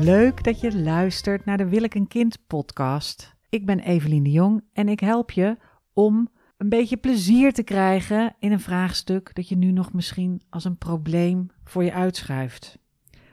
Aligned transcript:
Leuk 0.00 0.44
dat 0.44 0.60
je 0.60 0.78
luistert 0.78 1.44
naar 1.44 1.56
de 1.56 1.68
Wil 1.68 1.82
ik 1.82 1.94
een 1.94 2.08
kind 2.08 2.46
podcast. 2.46 3.34
Ik 3.48 3.66
ben 3.66 3.78
Evelien 3.78 4.22
de 4.22 4.30
Jong 4.30 4.64
en 4.72 4.88
ik 4.88 5.00
help 5.00 5.30
je 5.30 5.56
om 5.92 6.28
een 6.56 6.68
beetje 6.68 6.96
plezier 6.96 7.52
te 7.52 7.62
krijgen 7.62 8.36
in 8.38 8.52
een 8.52 8.60
vraagstuk 8.60 9.34
dat 9.34 9.48
je 9.48 9.56
nu 9.56 9.70
nog 9.70 9.92
misschien 9.92 10.42
als 10.50 10.64
een 10.64 10.78
probleem 10.78 11.50
voor 11.64 11.84
je 11.84 11.92
uitschuift. 11.92 12.78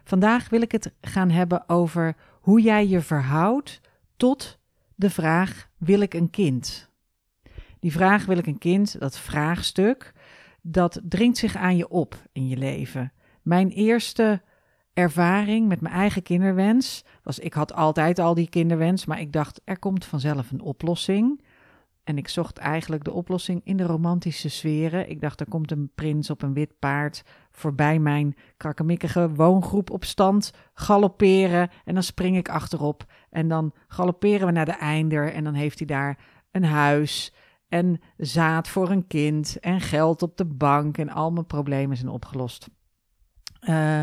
Vandaag 0.03 0.49
wil 0.49 0.61
ik 0.61 0.71
het 0.71 0.93
gaan 1.01 1.29
hebben 1.29 1.69
over 1.69 2.15
hoe 2.41 2.61
jij 2.61 2.87
je 2.87 3.01
verhoudt 3.01 3.81
tot 4.17 4.59
de 4.95 5.09
vraag: 5.09 5.69
wil 5.77 5.99
ik 5.99 6.13
een 6.13 6.29
kind? 6.29 6.89
Die 7.79 7.91
vraag: 7.91 8.25
wil 8.25 8.37
ik 8.37 8.47
een 8.47 8.57
kind? 8.57 8.99
Dat 8.99 9.17
vraagstuk, 9.17 10.13
dat 10.61 11.01
dringt 11.03 11.37
zich 11.37 11.55
aan 11.55 11.77
je 11.77 11.89
op 11.89 12.27
in 12.31 12.47
je 12.47 12.57
leven. 12.57 13.11
Mijn 13.41 13.69
eerste 13.69 14.41
ervaring 14.95 15.67
met 15.67 15.81
mijn 15.81 15.93
eigen 15.93 16.21
kinderwens 16.21 17.03
was: 17.23 17.39
ik 17.39 17.53
had 17.53 17.73
altijd 17.73 18.19
al 18.19 18.33
die 18.33 18.49
kinderwens, 18.49 19.05
maar 19.05 19.19
ik 19.19 19.31
dacht 19.31 19.61
er 19.63 19.79
komt 19.79 20.05
vanzelf 20.05 20.51
een 20.51 20.61
oplossing. 20.61 21.41
En 22.05 22.17
ik 22.17 22.27
zocht 22.27 22.57
eigenlijk 22.57 23.03
de 23.03 23.11
oplossing 23.11 23.61
in 23.63 23.77
de 23.77 23.83
romantische 23.83 24.49
sferen. 24.49 25.09
Ik 25.09 25.21
dacht, 25.21 25.39
er 25.39 25.49
komt 25.49 25.71
een 25.71 25.91
prins 25.95 26.29
op 26.29 26.41
een 26.41 26.53
wit 26.53 26.79
paard 26.79 27.23
voorbij 27.51 27.99
mijn 27.99 28.35
krakkemikkige 28.57 29.33
woongroep 29.33 29.89
op 29.89 30.03
stand 30.03 30.53
galopperen. 30.73 31.69
En 31.85 31.93
dan 31.93 32.03
spring 32.03 32.37
ik 32.37 32.49
achterop. 32.49 33.05
En 33.29 33.47
dan 33.47 33.73
galopperen 33.87 34.45
we 34.45 34.51
naar 34.51 34.65
de 34.65 34.77
einder. 34.77 35.33
En 35.33 35.43
dan 35.43 35.53
heeft 35.53 35.77
hij 35.77 35.87
daar 35.87 36.19
een 36.51 36.63
huis 36.63 37.33
en 37.67 38.01
zaad 38.17 38.67
voor 38.67 38.89
een 38.89 39.07
kind 39.07 39.59
en 39.59 39.81
geld 39.81 40.21
op 40.21 40.37
de 40.37 40.45
bank. 40.45 40.97
En 40.97 41.09
al 41.09 41.31
mijn 41.31 41.45
problemen 41.45 41.97
zijn 41.97 42.09
opgelost. 42.09 42.69
Uh, 43.61 44.01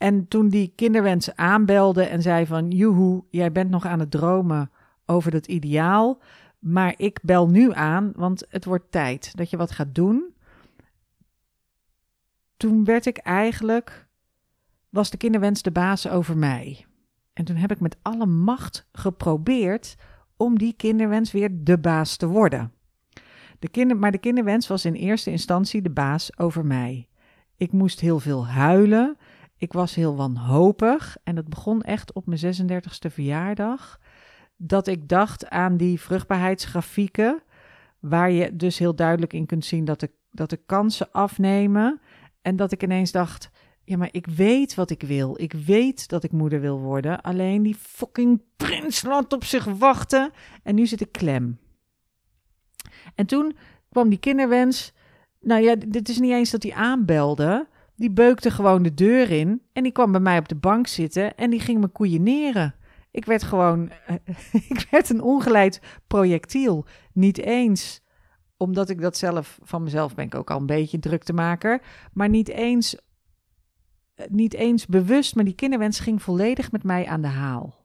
en 0.00 0.28
toen 0.28 0.48
die 0.48 0.72
kinderwens 0.76 1.36
aanbelde 1.36 2.02
en 2.02 2.22
zei 2.22 2.46
van... 2.46 2.70
Joehoe, 2.70 3.24
jij 3.30 3.52
bent 3.52 3.70
nog 3.70 3.86
aan 3.86 4.00
het 4.00 4.10
dromen 4.10 4.70
over 5.06 5.30
dat 5.30 5.46
ideaal... 5.46 6.20
Maar 6.60 6.94
ik 6.96 7.18
bel 7.22 7.48
nu 7.48 7.72
aan, 7.72 8.12
want 8.16 8.44
het 8.48 8.64
wordt 8.64 8.90
tijd 8.90 9.36
dat 9.36 9.50
je 9.50 9.56
wat 9.56 9.70
gaat 9.70 9.94
doen. 9.94 10.34
Toen 12.56 12.84
werd 12.84 13.06
ik 13.06 13.16
eigenlijk, 13.16 14.08
was 14.88 15.10
de 15.10 15.16
kinderwens 15.16 15.62
de 15.62 15.70
baas 15.70 16.08
over 16.08 16.36
mij. 16.36 16.86
En 17.32 17.44
toen 17.44 17.56
heb 17.56 17.70
ik 17.70 17.80
met 17.80 17.96
alle 18.02 18.26
macht 18.26 18.86
geprobeerd 18.92 19.96
om 20.36 20.58
die 20.58 20.72
kinderwens 20.72 21.32
weer 21.32 21.50
de 21.52 21.78
baas 21.78 22.16
te 22.16 22.26
worden. 22.26 22.72
De 23.58 23.68
kinder, 23.68 23.96
maar 23.96 24.12
de 24.12 24.18
kinderwens 24.18 24.66
was 24.66 24.84
in 24.84 24.94
eerste 24.94 25.30
instantie 25.30 25.82
de 25.82 25.90
baas 25.90 26.38
over 26.38 26.66
mij. 26.66 27.08
Ik 27.56 27.72
moest 27.72 28.00
heel 28.00 28.20
veel 28.20 28.46
huilen. 28.46 29.16
Ik 29.60 29.72
was 29.72 29.94
heel 29.94 30.16
wanhopig. 30.16 31.16
En 31.24 31.34
dat 31.34 31.48
begon 31.48 31.82
echt 31.82 32.12
op 32.12 32.26
mijn 32.26 32.70
36e 32.70 33.12
verjaardag 33.12 34.00
dat 34.56 34.86
ik 34.86 35.08
dacht 35.08 35.48
aan 35.48 35.76
die 35.76 36.00
vruchtbaarheidsgrafieken, 36.00 37.42
waar 37.98 38.30
je 38.30 38.56
dus 38.56 38.78
heel 38.78 38.94
duidelijk 38.94 39.32
in 39.32 39.46
kunt 39.46 39.64
zien 39.64 39.84
dat 39.84 40.00
de, 40.00 40.10
dat 40.30 40.50
de 40.50 40.60
kansen 40.66 41.12
afnemen. 41.12 42.00
En 42.42 42.56
dat 42.56 42.72
ik 42.72 42.82
ineens 42.82 43.12
dacht, 43.12 43.50
ja, 43.84 43.96
maar 43.96 44.08
ik 44.12 44.26
weet 44.26 44.74
wat 44.74 44.90
ik 44.90 45.02
wil. 45.02 45.40
Ik 45.40 45.52
weet 45.52 46.08
dat 46.08 46.24
ik 46.24 46.32
moeder 46.32 46.60
wil 46.60 46.78
worden. 46.78 47.20
Alleen 47.20 47.62
die 47.62 47.74
fucking 47.74 48.42
prins 48.56 49.04
op 49.28 49.44
zich 49.44 49.64
wachten. 49.64 50.30
En 50.62 50.74
nu 50.74 50.86
zit 50.86 51.00
ik 51.00 51.12
klem. 51.12 51.58
En 53.14 53.26
toen 53.26 53.56
kwam 53.90 54.08
die 54.08 54.18
kinderwens. 54.18 54.92
Nou 55.40 55.62
ja, 55.62 55.74
dit 55.86 56.08
is 56.08 56.18
niet 56.18 56.32
eens 56.32 56.50
dat 56.50 56.62
hij 56.62 56.74
aanbelde. 56.74 57.68
Die 58.00 58.10
beukte 58.10 58.50
gewoon 58.50 58.82
de 58.82 58.94
deur 58.94 59.30
in. 59.30 59.62
En 59.72 59.82
die 59.82 59.92
kwam 59.92 60.12
bij 60.12 60.20
mij 60.20 60.38
op 60.38 60.48
de 60.48 60.54
bank 60.54 60.86
zitten. 60.86 61.36
En 61.36 61.50
die 61.50 61.60
ging 61.60 61.80
me 61.80 61.88
koeieneren. 61.88 62.74
Ik 63.10 63.24
werd 63.24 63.42
gewoon, 63.42 63.90
ik 64.68 64.86
werd 64.90 65.10
een 65.10 65.22
ongeleid 65.22 65.80
projectiel. 66.06 66.86
Niet 67.12 67.38
eens 67.38 68.00
omdat 68.56 68.88
ik 68.88 69.00
dat 69.00 69.16
zelf 69.16 69.58
van 69.62 69.82
mezelf 69.82 70.14
ben 70.14 70.24
ik 70.24 70.34
ook 70.34 70.50
al 70.50 70.58
een 70.58 70.66
beetje 70.66 70.98
druk 70.98 71.22
te 71.22 71.32
maken, 71.32 71.80
maar 72.12 72.28
niet 72.28 72.48
eens, 72.48 72.96
niet 74.28 74.54
eens 74.54 74.86
bewust, 74.86 75.34
maar 75.34 75.44
die 75.44 75.54
kinderwens 75.54 76.00
ging 76.00 76.22
volledig 76.22 76.72
met 76.72 76.82
mij 76.82 77.06
aan 77.06 77.20
de 77.20 77.28
haal. 77.28 77.84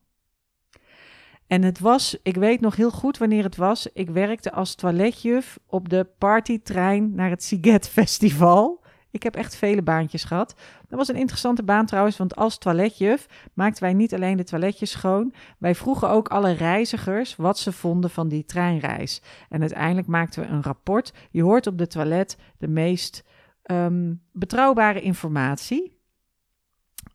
En 1.47 1.63
het 1.63 1.79
was, 1.79 2.17
ik 2.23 2.35
weet 2.35 2.61
nog 2.61 2.75
heel 2.75 2.91
goed 2.91 3.17
wanneer 3.17 3.43
het 3.43 3.55
was. 3.55 3.87
Ik 3.93 4.09
werkte 4.09 4.51
als 4.51 4.75
toiletjuf 4.75 5.59
op 5.65 5.89
de 5.89 6.07
partytrein 6.17 7.15
naar 7.15 7.29
het 7.29 7.43
Siget 7.43 7.89
Festival. 7.89 8.83
Ik 9.15 9.23
heb 9.23 9.35
echt 9.35 9.55
vele 9.55 9.81
baantjes 9.81 10.23
gehad. 10.23 10.55
Dat 10.87 10.99
was 10.99 11.07
een 11.07 11.15
interessante 11.15 11.63
baan 11.63 11.85
trouwens, 11.85 12.17
want 12.17 12.35
als 12.35 12.57
toiletjuf 12.57 13.27
maakten 13.53 13.83
wij 13.83 13.93
niet 13.93 14.13
alleen 14.13 14.37
de 14.37 14.43
toiletjes 14.43 14.91
schoon. 14.91 15.33
Wij 15.57 15.75
vroegen 15.75 16.09
ook 16.09 16.27
alle 16.27 16.51
reizigers 16.51 17.35
wat 17.35 17.59
ze 17.59 17.71
vonden 17.71 18.09
van 18.09 18.27
die 18.27 18.45
treinreis. 18.45 19.21
En 19.49 19.61
uiteindelijk 19.61 20.07
maakten 20.07 20.41
we 20.41 20.47
een 20.47 20.63
rapport. 20.63 21.13
Je 21.31 21.43
hoort 21.43 21.67
op 21.67 21.77
de 21.77 21.87
toilet 21.87 22.37
de 22.57 22.67
meest 22.67 23.23
ehm, 23.61 24.13
betrouwbare 24.31 25.01
informatie. 25.01 25.99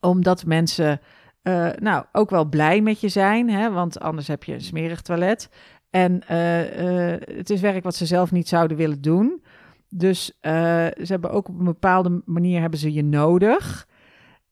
Omdat 0.01 0.45
mensen 0.47 1.01
uh, 1.43 1.71
nou, 1.79 2.05
ook 2.13 2.31
wel 2.31 2.45
blij 2.45 2.81
met 2.81 3.01
je 3.01 3.09
zijn, 3.09 3.51
hè, 3.51 3.71
want 3.71 4.01
anders 4.01 4.29
heb 4.29 4.45
je 4.45 4.53
een 4.53 4.61
smerig 4.61 5.01
toilet. 5.03 5.51
En 5.91 6.23
uh, 6.31 7.13
uh, 7.13 7.21
het 7.37 7.51
is 7.51 7.61
werk 7.61 7.85
wat 7.85 7.95
ze 7.95 8.07
zelf 8.07 8.31
niet 8.31 8.49
zouden 8.49 8.77
willen 8.77 9.01
doen. 9.01 9.43
Dus 9.91 10.31
uh, 10.43 10.53
ze 10.87 11.07
hebben 11.07 11.31
ook 11.31 11.49
op 11.49 11.59
een 11.59 11.65
bepaalde 11.65 12.23
manier 12.25 12.61
hebben 12.61 12.79
ze 12.79 12.93
je 12.93 13.05
nodig. 13.05 13.89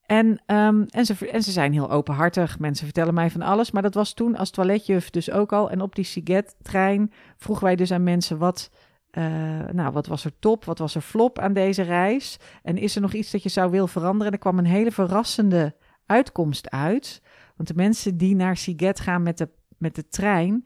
En, 0.07 0.27
um, 0.47 0.87
en, 0.87 1.05
ze, 1.05 1.29
en 1.29 1.43
ze 1.43 1.51
zijn 1.51 1.73
heel 1.73 1.91
openhartig. 1.91 2.59
Mensen 2.59 2.85
vertellen 2.85 3.15
mij 3.15 3.31
van 3.31 3.43
alles. 3.43 3.71
Maar 3.71 3.83
dat 3.83 3.95
was 3.95 4.13
toen 4.13 4.37
als 4.37 4.51
toiletjuf 4.51 5.11
dus 5.11 5.31
ook 5.31 5.53
al. 5.53 5.71
En 5.71 5.81
op 5.81 5.95
die 5.95 6.05
Siget-trein 6.05 7.13
vroegen 7.37 7.65
wij 7.65 7.77
dus 7.77 7.93
aan 7.93 8.03
mensen 8.03 8.39
wat... 8.39 8.71
Uh, 9.13 9.25
nou, 9.73 9.93
wat 9.93 10.07
was 10.07 10.25
er 10.25 10.39
top? 10.39 10.65
Wat 10.65 10.79
was 10.79 10.95
er 10.95 11.01
flop 11.01 11.39
aan 11.39 11.53
deze 11.53 11.83
reis? 11.83 12.39
En 12.63 12.77
is 12.77 12.95
er 12.95 13.01
nog 13.01 13.13
iets 13.13 13.31
dat 13.31 13.43
je 13.43 13.49
zou 13.49 13.71
willen 13.71 13.89
veranderen? 13.89 14.27
En 14.27 14.33
er 14.33 14.39
kwam 14.39 14.59
een 14.59 14.65
hele 14.65 14.93
verrassende 14.93 15.75
uitkomst 16.07 16.71
uit. 16.71 17.23
Want 17.57 17.69
de 17.69 17.75
mensen 17.75 18.17
die 18.17 18.37
naar 18.37 18.57
Siget 18.57 19.01
gaan 19.01 19.23
met 19.23 19.39
de, 19.39 19.49
met 19.79 19.95
de 19.95 20.09
trein, 20.09 20.65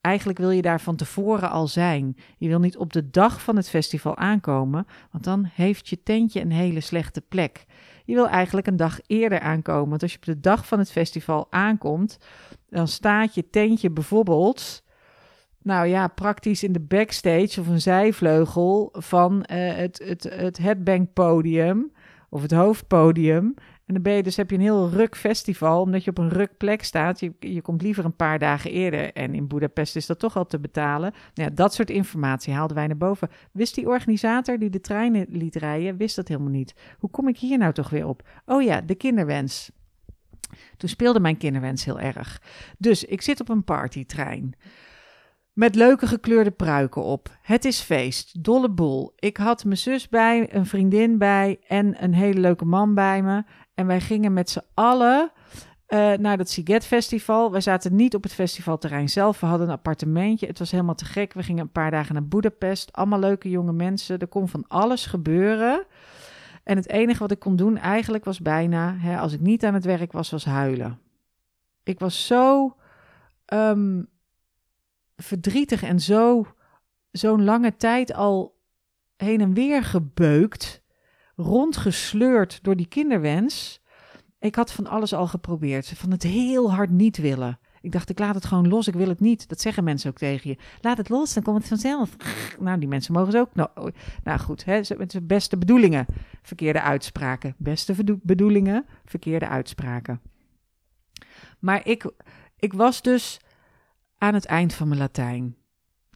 Eigenlijk 0.00 0.38
wil 0.38 0.50
je 0.50 0.62
daar 0.62 0.80
van 0.80 0.96
tevoren 0.96 1.50
al 1.50 1.66
zijn. 1.66 2.16
Je 2.38 2.48
wil 2.48 2.60
niet 2.60 2.76
op 2.76 2.92
de 2.92 3.10
dag 3.10 3.42
van 3.42 3.56
het 3.56 3.68
festival 3.68 4.16
aankomen, 4.16 4.86
want 5.10 5.24
dan 5.24 5.50
heeft 5.52 5.88
je 5.88 6.02
tentje 6.02 6.40
een 6.40 6.52
hele 6.52 6.80
slechte 6.80 7.20
plek. 7.20 7.64
Je 8.04 8.14
wil 8.14 8.28
eigenlijk 8.28 8.66
een 8.66 8.76
dag 8.76 9.00
eerder 9.06 9.40
aankomen. 9.40 9.88
Want 9.88 10.02
als 10.02 10.12
je 10.12 10.18
op 10.18 10.24
de 10.24 10.40
dag 10.40 10.66
van 10.66 10.78
het 10.78 10.90
festival 10.90 11.46
aankomt, 11.50 12.18
dan 12.68 12.88
staat 12.88 13.34
je 13.34 13.50
tentje 13.50 13.90
bijvoorbeeld, 13.90 14.82
nou 15.62 15.86
ja, 15.86 16.08
praktisch 16.08 16.62
in 16.62 16.72
de 16.72 16.80
backstage 16.80 17.60
of 17.60 17.66
een 17.66 17.80
zijvleugel 17.80 18.88
van 18.92 19.32
uh, 19.32 19.74
het, 19.74 20.02
het, 20.04 20.22
het 20.22 20.58
headbangpodium 20.58 21.92
of 22.28 22.42
het 22.42 22.52
hoofdpodium. 22.52 23.54
En 23.88 23.94
dan 23.94 24.02
ben 24.02 24.12
je 24.12 24.22
dus, 24.22 24.36
heb 24.36 24.50
je 24.50 24.56
een 24.56 24.62
heel 24.62 24.90
ruk 24.90 25.16
festival, 25.16 25.80
omdat 25.80 26.04
je 26.04 26.10
op 26.10 26.18
een 26.18 26.28
ruk 26.28 26.56
plek 26.56 26.84
staat. 26.84 27.20
Je, 27.20 27.32
je 27.38 27.62
komt 27.62 27.82
liever 27.82 28.04
een 28.04 28.16
paar 28.16 28.38
dagen 28.38 28.70
eerder. 28.70 29.12
En 29.12 29.34
in 29.34 29.46
Budapest 29.46 29.96
is 29.96 30.06
dat 30.06 30.18
toch 30.18 30.36
al 30.36 30.46
te 30.46 30.58
betalen. 30.58 31.12
Nou 31.34 31.48
ja, 31.48 31.54
dat 31.54 31.74
soort 31.74 31.90
informatie 31.90 32.54
haalden 32.54 32.76
wij 32.76 32.86
naar 32.86 32.96
boven. 32.96 33.28
Wist 33.52 33.74
die 33.74 33.88
organisator 33.88 34.58
die 34.58 34.70
de 34.70 34.80
treinen 34.80 35.26
liet 35.28 35.56
rijden, 35.56 35.96
wist 35.96 36.16
dat 36.16 36.28
helemaal 36.28 36.50
niet. 36.50 36.74
Hoe 36.98 37.10
kom 37.10 37.28
ik 37.28 37.38
hier 37.38 37.58
nou 37.58 37.72
toch 37.72 37.90
weer 37.90 38.06
op? 38.06 38.28
Oh 38.46 38.62
ja, 38.62 38.80
de 38.80 38.94
kinderwens. 38.94 39.70
Toen 40.76 40.88
speelde 40.88 41.20
mijn 41.20 41.36
kinderwens 41.36 41.84
heel 41.84 42.00
erg. 42.00 42.42
Dus 42.78 43.04
ik 43.04 43.22
zit 43.22 43.40
op 43.40 43.48
een 43.48 43.64
partytrein. 43.64 44.54
Met 45.52 45.74
leuke 45.74 46.06
gekleurde 46.06 46.50
pruiken 46.50 47.02
op. 47.02 47.38
Het 47.42 47.64
is 47.64 47.80
feest, 47.80 48.44
dolle 48.44 48.70
boel. 48.70 49.12
Ik 49.16 49.36
had 49.36 49.64
mijn 49.64 49.76
zus 49.76 50.08
bij, 50.08 50.54
een 50.54 50.66
vriendin 50.66 51.18
bij 51.18 51.58
en 51.66 52.02
een 52.04 52.14
hele 52.14 52.40
leuke 52.40 52.64
man 52.64 52.94
bij 52.94 53.22
me. 53.22 53.42
En 53.78 53.86
wij 53.86 54.00
gingen 54.00 54.32
met 54.32 54.50
z'n 54.50 54.62
allen 54.74 55.30
uh, 55.88 56.12
naar 56.12 56.36
dat 56.36 56.50
Siget 56.50 56.86
Festival. 56.86 57.52
We 57.52 57.60
zaten 57.60 57.96
niet 57.96 58.14
op 58.14 58.22
het 58.22 58.32
festivalterrein 58.32 59.08
zelf. 59.08 59.40
We 59.40 59.46
hadden 59.46 59.66
een 59.66 59.72
appartementje. 59.72 60.46
Het 60.46 60.58
was 60.58 60.70
helemaal 60.70 60.94
te 60.94 61.04
gek. 61.04 61.32
We 61.32 61.42
gingen 61.42 61.62
een 61.62 61.72
paar 61.72 61.90
dagen 61.90 62.14
naar 62.14 62.26
Budapest. 62.26 62.92
Allemaal 62.92 63.18
leuke 63.18 63.50
jonge 63.50 63.72
mensen. 63.72 64.18
Er 64.18 64.26
kon 64.26 64.48
van 64.48 64.64
alles 64.68 65.06
gebeuren. 65.06 65.86
En 66.64 66.76
het 66.76 66.88
enige 66.88 67.18
wat 67.18 67.30
ik 67.30 67.38
kon 67.38 67.56
doen 67.56 67.76
eigenlijk 67.76 68.24
was 68.24 68.40
bijna, 68.40 68.96
hè, 68.96 69.18
als 69.18 69.32
ik 69.32 69.40
niet 69.40 69.64
aan 69.64 69.74
het 69.74 69.84
werk 69.84 70.12
was, 70.12 70.30
was 70.30 70.44
huilen. 70.44 71.00
Ik 71.82 71.98
was 71.98 72.26
zo 72.26 72.76
um, 73.52 74.08
verdrietig 75.16 75.82
en 75.82 76.00
zo 76.00 76.46
zo'n 77.10 77.44
lange 77.44 77.76
tijd 77.76 78.14
al 78.14 78.56
heen 79.16 79.40
en 79.40 79.54
weer 79.54 79.84
gebeukt 79.84 80.77
rondgesleurd 81.38 82.58
door 82.62 82.76
die 82.76 82.88
kinderwens. 82.88 83.80
Ik 84.38 84.54
had 84.54 84.72
van 84.72 84.86
alles 84.86 85.14
al 85.14 85.26
geprobeerd. 85.26 85.92
Van 85.96 86.10
het 86.10 86.22
heel 86.22 86.72
hard 86.72 86.90
niet 86.90 87.16
willen. 87.16 87.58
Ik 87.80 87.92
dacht, 87.92 88.10
ik 88.10 88.18
laat 88.18 88.34
het 88.34 88.44
gewoon 88.44 88.68
los, 88.68 88.88
ik 88.88 88.94
wil 88.94 89.08
het 89.08 89.20
niet. 89.20 89.48
Dat 89.48 89.60
zeggen 89.60 89.84
mensen 89.84 90.10
ook 90.10 90.16
tegen 90.16 90.50
je. 90.50 90.56
Laat 90.80 90.96
het 90.96 91.08
los, 91.08 91.34
dan 91.34 91.42
komt 91.42 91.58
het 91.58 91.68
vanzelf. 91.68 92.16
Nou, 92.58 92.78
die 92.78 92.88
mensen 92.88 93.12
mogen 93.12 93.32
ze 93.32 93.38
ook. 93.38 93.54
Nou, 93.54 93.92
nou 94.24 94.38
goed, 94.38 94.64
hè, 94.64 94.80
met 94.96 95.10
de 95.10 95.22
beste 95.22 95.56
bedoelingen, 95.56 96.06
verkeerde 96.42 96.80
uitspraken. 96.80 97.54
Beste 97.58 97.94
bedoelingen, 98.22 98.86
verkeerde 99.04 99.48
uitspraken. 99.48 100.20
Maar 101.58 101.86
ik, 101.86 102.10
ik 102.56 102.72
was 102.72 103.02
dus 103.02 103.40
aan 104.18 104.34
het 104.34 104.44
eind 104.44 104.74
van 104.74 104.88
mijn 104.88 105.00
Latijn. 105.00 105.56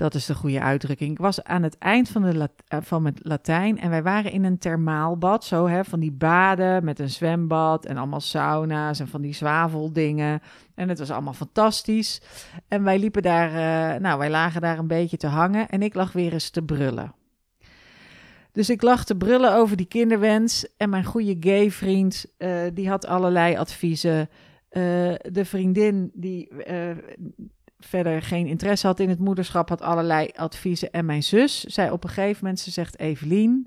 Dat 0.03 0.15
is 0.15 0.27
de 0.27 0.35
goede 0.35 0.61
uitdrukking. 0.61 1.11
Ik 1.11 1.19
was 1.19 1.45
aan 1.45 1.63
het 1.63 1.79
eind 1.79 2.09
van, 2.09 2.23
de 2.23 2.49
eh, 2.69 2.79
van 2.83 3.03
mijn 3.03 3.15
Latijn 3.19 3.81
en 3.81 3.91
wij 3.91 4.03
waren 4.03 4.33
in 4.33 4.45
een 4.45 4.59
thermaalbad. 4.59 5.45
Zo 5.45 5.67
hè, 5.67 5.85
van 5.85 6.01
die 6.01 6.13
baden 6.13 6.85
met 6.85 6.99
een 6.99 7.11
zwembad 7.11 7.87
en 7.87 7.97
allemaal 7.97 8.21
sauna's 8.21 9.01
en 9.01 9.09
van 9.09 9.21
die 9.21 9.33
zwaveldingen. 9.33 10.41
En 10.75 10.89
het 10.89 10.99
was 10.99 11.11
allemaal 11.11 11.33
fantastisch. 11.33 12.21
En 12.69 12.85
wij 12.85 12.99
liepen 12.99 13.23
daar, 13.23 13.49
uh, 13.49 14.01
nou, 14.01 14.19
wij 14.19 14.31
lagen 14.31 14.61
daar 14.61 14.79
een 14.79 14.87
beetje 14.87 15.17
te 15.17 15.27
hangen 15.27 15.69
en 15.69 15.83
ik 15.83 15.95
lag 15.95 16.13
weer 16.13 16.33
eens 16.33 16.51
te 16.51 16.63
brullen. 16.63 17.15
Dus 18.53 18.71
ik 18.71 18.83
lag 18.83 19.05
te 19.05 19.17
brullen 19.17 19.55
over 19.55 19.77
die 19.77 19.87
kinderwens. 19.87 20.77
En 20.77 20.91
mijn 20.91 21.05
goede 21.05 21.37
gay 21.41 21.71
vriend, 21.71 22.27
uh, 22.39 22.57
die 22.75 22.89
had 22.89 23.07
allerlei 23.07 23.57
adviezen. 23.57 24.29
De 25.23 25.45
vriendin 25.45 26.11
die 26.15 26.49
verder 27.87 28.23
geen 28.23 28.47
interesse 28.47 28.87
had 28.87 29.01
in 29.01 29.09
het 29.09 29.19
moederschap, 29.19 29.69
had 29.69 29.81
allerlei 29.81 30.31
adviezen. 30.35 30.91
En 30.91 31.05
mijn 31.05 31.23
zus 31.23 31.61
zei 31.61 31.91
op 31.91 32.05
een 32.05 32.11
gegeven 32.11 32.39
moment, 32.41 32.61
ze 32.61 32.71
zegt, 32.71 32.99
Evelien, 32.99 33.67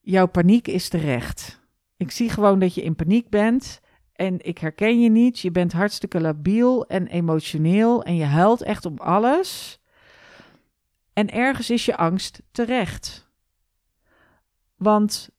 jouw 0.00 0.26
paniek 0.26 0.68
is 0.68 0.88
terecht. 0.88 1.60
Ik 1.96 2.10
zie 2.10 2.30
gewoon 2.30 2.58
dat 2.58 2.74
je 2.74 2.82
in 2.82 2.94
paniek 2.94 3.28
bent 3.28 3.80
en 4.12 4.44
ik 4.44 4.58
herken 4.58 5.00
je 5.00 5.10
niet. 5.10 5.38
Je 5.38 5.50
bent 5.50 5.72
hartstikke 5.72 6.20
labiel 6.20 6.86
en 6.86 7.06
emotioneel 7.06 8.02
en 8.02 8.16
je 8.16 8.24
huilt 8.24 8.62
echt 8.62 8.86
om 8.86 8.98
alles. 8.98 9.80
En 11.12 11.30
ergens 11.30 11.70
is 11.70 11.84
je 11.84 11.96
angst 11.96 12.42
terecht. 12.52 13.28
Want 14.76 15.30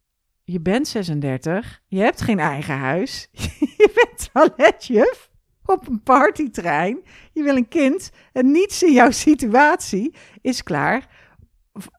je 0.43 0.59
bent 0.59 0.87
36, 0.87 1.81
je 1.87 1.99
hebt 1.99 2.21
geen 2.21 2.39
eigen 2.39 2.77
huis, 2.77 3.29
je 3.77 3.91
bent 3.93 4.29
toiletjuf 4.33 5.28
op 5.69 5.88
een 5.88 6.04
partytrein, 6.04 7.04
je 7.31 7.44
wil 7.44 7.56
een 7.56 7.68
kind 7.68 8.12
en 8.33 8.51
niets 8.51 8.83
in 8.83 8.94
jouw 8.94 9.12
situatie 9.12 10.16
is 10.42 10.63
klaar 10.63 11.07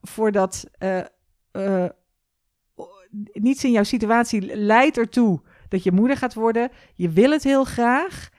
voordat 0.01 0.63
uh, 0.79 1.85
niets 3.31 3.63
in 3.63 3.71
jouw 3.71 3.83
situatie 3.83 4.55
leidt 4.55 4.97
ertoe 4.97 5.41
dat 5.67 5.83
je 5.83 5.91
moeder 5.91 6.17
gaat 6.17 6.33
worden. 6.33 6.71
Je 6.93 7.09
wil 7.09 7.31
het 7.31 7.43
heel 7.43 7.63
graag 7.63 8.29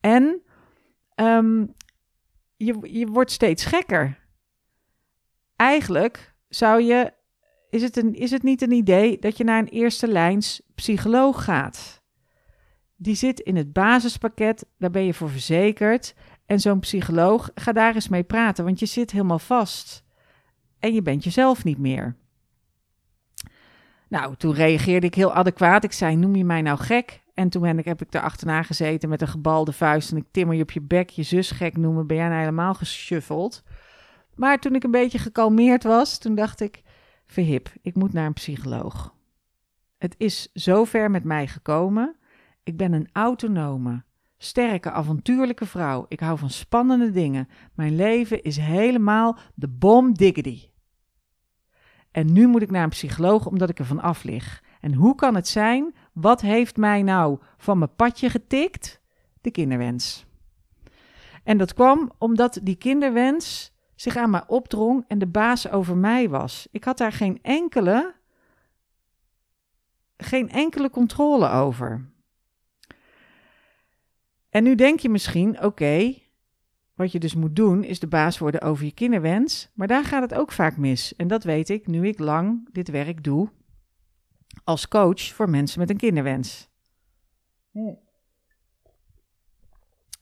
en 0.00 0.42
um, 1.14 1.74
je, 2.56 2.78
je 2.82 3.06
wordt 3.06 3.30
steeds 3.30 3.64
gekker. 3.64 4.18
Eigenlijk 5.56 6.34
zou 6.48 6.82
je 6.82 7.12
is 7.70 7.82
het, 7.82 7.96
een, 7.96 8.14
is 8.14 8.30
het 8.30 8.42
niet 8.42 8.62
een 8.62 8.72
idee 8.72 9.18
dat 9.18 9.36
je 9.36 9.44
naar 9.44 9.58
een 9.58 9.68
eerste 9.68 10.08
lijns 10.08 10.62
psycholoog 10.74 11.44
gaat? 11.44 11.99
Die 13.02 13.14
zit 13.14 13.40
in 13.40 13.56
het 13.56 13.72
basispakket, 13.72 14.66
daar 14.78 14.90
ben 14.90 15.04
je 15.04 15.14
voor 15.14 15.30
verzekerd. 15.30 16.14
En 16.46 16.60
zo'n 16.60 16.78
psycholoog, 16.80 17.50
ga 17.54 17.72
daar 17.72 17.94
eens 17.94 18.08
mee 18.08 18.22
praten, 18.22 18.64
want 18.64 18.78
je 18.78 18.86
zit 18.86 19.10
helemaal 19.10 19.38
vast. 19.38 20.04
En 20.78 20.94
je 20.94 21.02
bent 21.02 21.24
jezelf 21.24 21.64
niet 21.64 21.78
meer. 21.78 22.16
Nou, 24.08 24.36
toen 24.36 24.54
reageerde 24.54 25.06
ik 25.06 25.14
heel 25.14 25.32
adequaat. 25.32 25.84
Ik 25.84 25.92
zei, 25.92 26.16
noem 26.16 26.36
je 26.36 26.44
mij 26.44 26.62
nou 26.62 26.78
gek? 26.78 27.22
En 27.34 27.48
toen 27.48 27.62
ben 27.62 27.78
ik, 27.78 27.84
heb 27.84 28.02
ik 28.02 28.14
er 28.14 28.20
achterna 28.20 28.62
gezeten 28.62 29.08
met 29.08 29.20
een 29.20 29.28
gebalde 29.28 29.72
vuist 29.72 30.10
en 30.10 30.16
ik 30.16 30.26
timmer 30.30 30.56
je 30.56 30.62
op 30.62 30.70
je 30.70 30.82
bek, 30.82 31.10
je 31.10 31.22
zus 31.22 31.50
gek 31.50 31.76
noemen, 31.76 32.06
ben 32.06 32.16
jij 32.16 32.28
nou 32.28 32.38
helemaal 32.38 32.74
geschuffeld? 32.74 33.62
Maar 34.34 34.58
toen 34.58 34.74
ik 34.74 34.84
een 34.84 34.90
beetje 34.90 35.18
gekalmeerd 35.18 35.82
was, 35.82 36.18
toen 36.18 36.34
dacht 36.34 36.60
ik, 36.60 36.82
verhip, 37.26 37.72
ik 37.82 37.94
moet 37.94 38.12
naar 38.12 38.26
een 38.26 38.32
psycholoog. 38.32 39.14
Het 39.98 40.14
is 40.18 40.50
zover 40.52 41.10
met 41.10 41.24
mij 41.24 41.46
gekomen. 41.46 42.18
Ik 42.62 42.76
ben 42.76 42.92
een 42.92 43.08
autonome, 43.12 44.04
sterke, 44.38 44.90
avontuurlijke 44.90 45.66
vrouw. 45.66 46.06
Ik 46.08 46.20
hou 46.20 46.38
van 46.38 46.50
spannende 46.50 47.10
dingen. 47.10 47.48
Mijn 47.74 47.96
leven 47.96 48.42
is 48.42 48.56
helemaal 48.56 49.38
de 49.54 49.68
bom 49.68 50.14
diggity. 50.14 50.68
En 52.10 52.32
nu 52.32 52.46
moet 52.46 52.62
ik 52.62 52.70
naar 52.70 52.82
een 52.82 52.88
psycholoog 52.88 53.46
omdat 53.46 53.68
ik 53.68 53.78
ervan 53.78 54.00
af 54.00 54.22
lig. 54.22 54.62
En 54.80 54.94
hoe 54.94 55.14
kan 55.14 55.34
het 55.34 55.48
zijn? 55.48 55.94
Wat 56.12 56.40
heeft 56.40 56.76
mij 56.76 57.02
nou 57.02 57.38
van 57.56 57.78
mijn 57.78 57.94
padje 57.94 58.30
getikt? 58.30 59.00
De 59.40 59.50
kinderwens. 59.50 60.26
En 61.44 61.58
dat 61.58 61.74
kwam 61.74 62.12
omdat 62.18 62.60
die 62.62 62.76
kinderwens 62.76 63.72
zich 63.94 64.16
aan 64.16 64.30
mij 64.30 64.44
opdrong 64.46 65.04
en 65.08 65.18
de 65.18 65.26
baas 65.26 65.70
over 65.70 65.96
mij 65.96 66.28
was. 66.28 66.68
Ik 66.70 66.84
had 66.84 66.98
daar 66.98 67.12
geen 67.12 67.38
enkele, 67.42 68.14
geen 70.16 70.50
enkele 70.50 70.90
controle 70.90 71.50
over. 71.50 72.09
En 74.50 74.62
nu 74.62 74.74
denk 74.74 75.00
je 75.00 75.08
misschien, 75.08 75.62
oké, 75.64 76.14
wat 76.94 77.12
je 77.12 77.18
dus 77.18 77.34
moet 77.34 77.56
doen 77.56 77.84
is 77.84 78.00
de 78.00 78.06
baas 78.06 78.38
worden 78.38 78.60
over 78.60 78.84
je 78.84 78.92
kinderwens, 78.92 79.70
maar 79.74 79.86
daar 79.86 80.04
gaat 80.04 80.22
het 80.22 80.34
ook 80.34 80.52
vaak 80.52 80.76
mis. 80.76 81.16
En 81.16 81.28
dat 81.28 81.44
weet 81.44 81.68
ik 81.68 81.86
nu 81.86 82.06
ik 82.06 82.18
lang 82.18 82.68
dit 82.72 82.90
werk 82.90 83.24
doe 83.24 83.50
als 84.64 84.88
coach 84.88 85.22
voor 85.22 85.50
mensen 85.50 85.80
met 85.80 85.90
een 85.90 85.96
kinderwens. 85.96 86.68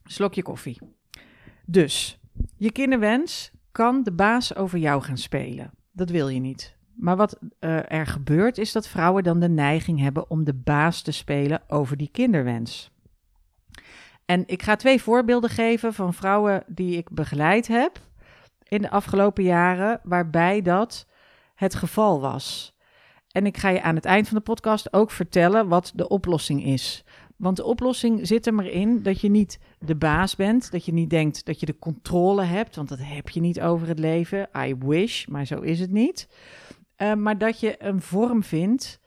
Slokje 0.05 0.43
koffie. 0.43 0.79
Dus, 1.67 2.21
je 2.57 2.73
kinderwens 2.73 3.51
kan 3.73 4.03
de 4.03 4.13
baas 4.13 4.55
over 4.55 4.79
jou 4.79 5.03
gaan 5.03 5.19
spelen. 5.19 5.71
Dat 5.93 6.11
wil 6.11 6.29
je 6.29 6.41
niet. 6.41 6.77
Maar 6.95 7.17
wat 7.17 7.39
uh, 7.41 7.93
er 7.93 8.07
gebeurt 8.07 8.59
is 8.59 8.73
dat 8.73 8.89
vrouwen 8.89 9.23
dan 9.23 9.41
de 9.41 9.49
neiging 9.49 10.01
hebben 10.01 10.31
om 10.31 10.45
de 10.45 10.55
baas 10.55 11.03
te 11.03 11.13
spelen 11.13 11.63
over 11.69 11.97
die 11.97 12.11
kinderwens. 12.11 12.91
En 14.31 14.43
ik 14.47 14.63
ga 14.63 14.77
twee 14.77 15.03
voorbeelden 15.03 15.51
geven 15.51 15.95
van 15.95 16.15
vrouwen 16.15 16.65
die 16.67 16.97
ik 16.97 17.11
begeleid 17.11 17.69
heb 17.69 18.01
in 18.63 18.83
de 18.83 18.91
afgelopen 18.91 19.45
jaren, 19.45 20.01
waarbij 20.03 20.63
dat 20.63 21.07
het 21.55 21.75
geval 21.75 22.21
was. 22.21 22.77
En 23.33 23.47
ik 23.47 23.57
ga 23.57 23.69
je 23.69 23.83
aan 23.83 23.95
het 23.95 24.05
eind 24.05 24.29
van 24.29 24.37
de 24.37 24.43
podcast 24.43 24.93
ook 24.93 25.11
vertellen 25.11 25.69
wat 25.69 25.93
de 25.95 26.09
oplossing 26.09 26.65
is. 26.65 27.05
Want 27.37 27.57
de 27.57 27.65
oplossing 27.65 28.27
zit 28.27 28.47
er 28.47 28.55
maar 28.55 28.67
in 28.67 29.03
dat 29.03 29.21
je 29.21 29.31
niet 29.31 29.59
de 29.79 29.97
baas 29.97 30.37
bent. 30.37 30.71
Dat 30.71 30.85
je 30.85 30.93
niet 30.93 31.11
denkt 31.11 31.45
dat 31.45 31.61
je 31.61 31.67
de 31.67 31.79
controle 31.79 32.43
hebt. 32.43 32.77
Want 32.77 32.89
dat 32.89 32.99
heb 33.03 33.29
je 33.29 33.41
niet 33.41 33.61
over 33.61 33.89
het 33.89 33.99
leven. 33.99 34.49
I 34.57 34.77
wish, 34.79 35.27
maar 35.27 35.47
zo 35.47 35.61
is 35.61 35.81
het 35.81 35.91
niet. 35.91 36.29
Uh, 36.97 37.15
maar 37.15 37.39
dat 37.39 37.61
je 37.61 37.83
een 37.85 38.01
vorm 38.01 38.43
vindt 38.43 39.01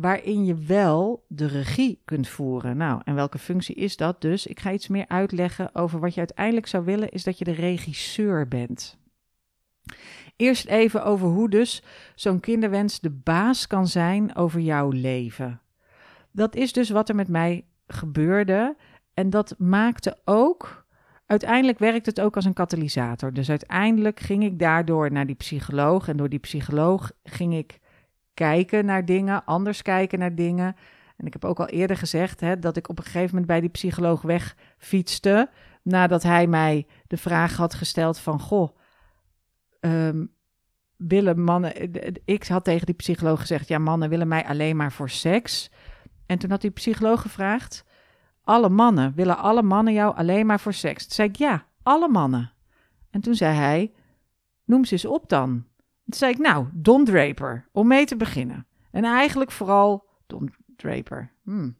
waarin 0.00 0.44
je 0.44 0.54
wel 0.54 1.24
de 1.28 1.46
regie 1.46 2.00
kunt 2.04 2.28
voeren. 2.28 2.76
Nou, 2.76 3.00
en 3.04 3.14
welke 3.14 3.38
functie 3.38 3.74
is 3.74 3.96
dat 3.96 4.20
dus? 4.20 4.46
Ik 4.46 4.60
ga 4.60 4.72
iets 4.72 4.88
meer 4.88 5.08
uitleggen 5.08 5.74
over 5.74 6.00
wat 6.00 6.12
je 6.12 6.18
uiteindelijk 6.18 6.66
zou 6.66 6.84
willen, 6.84 7.08
is 7.08 7.24
dat 7.24 7.38
je 7.38 7.44
de 7.44 7.52
regisseur 7.52 8.48
bent. 8.48 8.98
Eerst 10.36 10.66
even 10.66 11.04
over 11.04 11.28
hoe 11.28 11.50
dus 11.50 11.82
zo'n 12.14 12.40
kinderwens 12.40 13.00
de 13.00 13.10
baas 13.10 13.66
kan 13.66 13.86
zijn 13.86 14.36
over 14.36 14.60
jouw 14.60 14.90
leven. 14.90 15.60
Dat 16.32 16.54
is 16.54 16.72
dus 16.72 16.90
wat 16.90 17.08
er 17.08 17.14
met 17.14 17.28
mij 17.28 17.64
gebeurde. 17.86 18.76
En 19.14 19.30
dat 19.30 19.54
maakte 19.58 20.18
ook. 20.24 20.86
Uiteindelijk 21.26 21.78
werkt 21.78 22.06
het 22.06 22.20
ook 22.20 22.36
als 22.36 22.44
een 22.44 22.52
katalysator. 22.52 23.32
Dus 23.32 23.50
uiteindelijk 23.50 24.20
ging 24.20 24.44
ik 24.44 24.58
daardoor 24.58 25.12
naar 25.12 25.26
die 25.26 25.34
psycholoog. 25.34 26.08
En 26.08 26.16
door 26.16 26.28
die 26.28 26.38
psycholoog 26.38 27.10
ging 27.22 27.54
ik 27.54 27.78
kijken 28.38 28.84
naar 28.84 29.04
dingen, 29.04 29.44
anders 29.44 29.82
kijken 29.82 30.18
naar 30.18 30.34
dingen. 30.34 30.76
En 31.16 31.26
ik 31.26 31.32
heb 31.32 31.44
ook 31.44 31.60
al 31.60 31.66
eerder 31.66 31.96
gezegd 31.96 32.40
hè, 32.40 32.58
dat 32.58 32.76
ik 32.76 32.88
op 32.88 32.98
een 32.98 33.04
gegeven 33.04 33.28
moment 33.28 33.46
bij 33.46 33.60
die 33.60 33.68
psycholoog 33.68 34.22
wegfietste. 34.22 35.50
Nadat 35.82 36.22
hij 36.22 36.46
mij 36.46 36.86
de 37.06 37.16
vraag 37.16 37.56
had 37.56 37.74
gesteld 37.74 38.18
van, 38.18 38.40
goh, 38.40 38.76
um, 39.80 40.32
willen 40.96 41.42
mannen... 41.42 41.72
Ik 42.24 42.46
had 42.46 42.64
tegen 42.64 42.86
die 42.86 42.94
psycholoog 42.94 43.40
gezegd, 43.40 43.68
ja, 43.68 43.78
mannen 43.78 44.08
willen 44.08 44.28
mij 44.28 44.46
alleen 44.46 44.76
maar 44.76 44.92
voor 44.92 45.10
seks. 45.10 45.70
En 46.28 46.38
toen 46.38 46.50
had 46.50 46.60
die 46.60 46.70
psycholoog 46.70 47.22
gevraagd: 47.22 47.84
Alle 48.44 48.68
mannen, 48.68 49.14
willen 49.14 49.38
alle 49.38 49.62
mannen 49.62 49.92
jou 49.92 50.16
alleen 50.16 50.46
maar 50.46 50.60
voor 50.60 50.74
seks? 50.74 51.02
Toen 51.02 51.14
zei 51.14 51.28
ik: 51.28 51.36
Ja, 51.36 51.66
alle 51.82 52.08
mannen. 52.08 52.52
En 53.10 53.20
toen 53.20 53.34
zei 53.34 53.54
hij: 53.54 53.92
Noem 54.64 54.84
ze 54.84 54.92
eens 54.92 55.04
op 55.04 55.28
dan. 55.28 55.64
Toen 56.08 56.18
zei 56.18 56.32
ik: 56.32 56.38
Nou, 56.38 56.66
Don 56.72 57.04
Draper, 57.04 57.68
om 57.72 57.86
mee 57.86 58.04
te 58.04 58.16
beginnen. 58.16 58.66
En 58.90 59.04
eigenlijk 59.04 59.50
vooral 59.50 60.08
Don 60.26 60.54
Draper. 60.76 61.32
Hmm, 61.42 61.76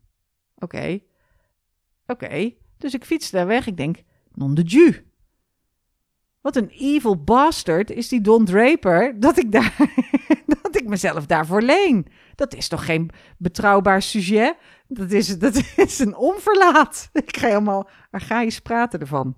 oké. 0.57 1.01
Oké. 2.07 2.55
Dus 2.77 2.95
ik 2.95 3.05
fietste 3.05 3.37
daar 3.37 3.47
weg. 3.47 3.67
Ik 3.67 3.77
denk: 3.77 4.03
Non 4.35 4.55
de 4.55 4.63
Ju. 4.63 5.07
Wat 6.41 6.57
een 6.57 6.69
evil 6.69 7.25
bastard 7.25 7.91
is 7.91 8.09
die 8.09 8.21
Don 8.21 8.45
Draper 8.45 9.21
dat 9.21 9.39
ik, 9.39 9.53
daar, 9.53 9.77
dat 10.63 10.77
ik 10.77 10.89
mezelf 10.89 11.27
daarvoor 11.27 11.63
leen. 11.63 12.07
Dat 12.35 12.55
is 12.55 12.69
toch 12.69 12.85
geen 12.85 13.11
betrouwbaar 13.39 14.03
sujet? 14.03 14.57
Dat 14.89 15.11
is, 15.11 15.39
dat 15.39 15.63
is 15.77 15.99
een 15.99 16.17
onverlaat. 16.17 17.09
Ik 17.13 17.37
ga 17.37 17.47
helemaal 17.47 17.89
archaïs 18.11 18.61
praten 18.61 19.01
ervan. 19.01 19.37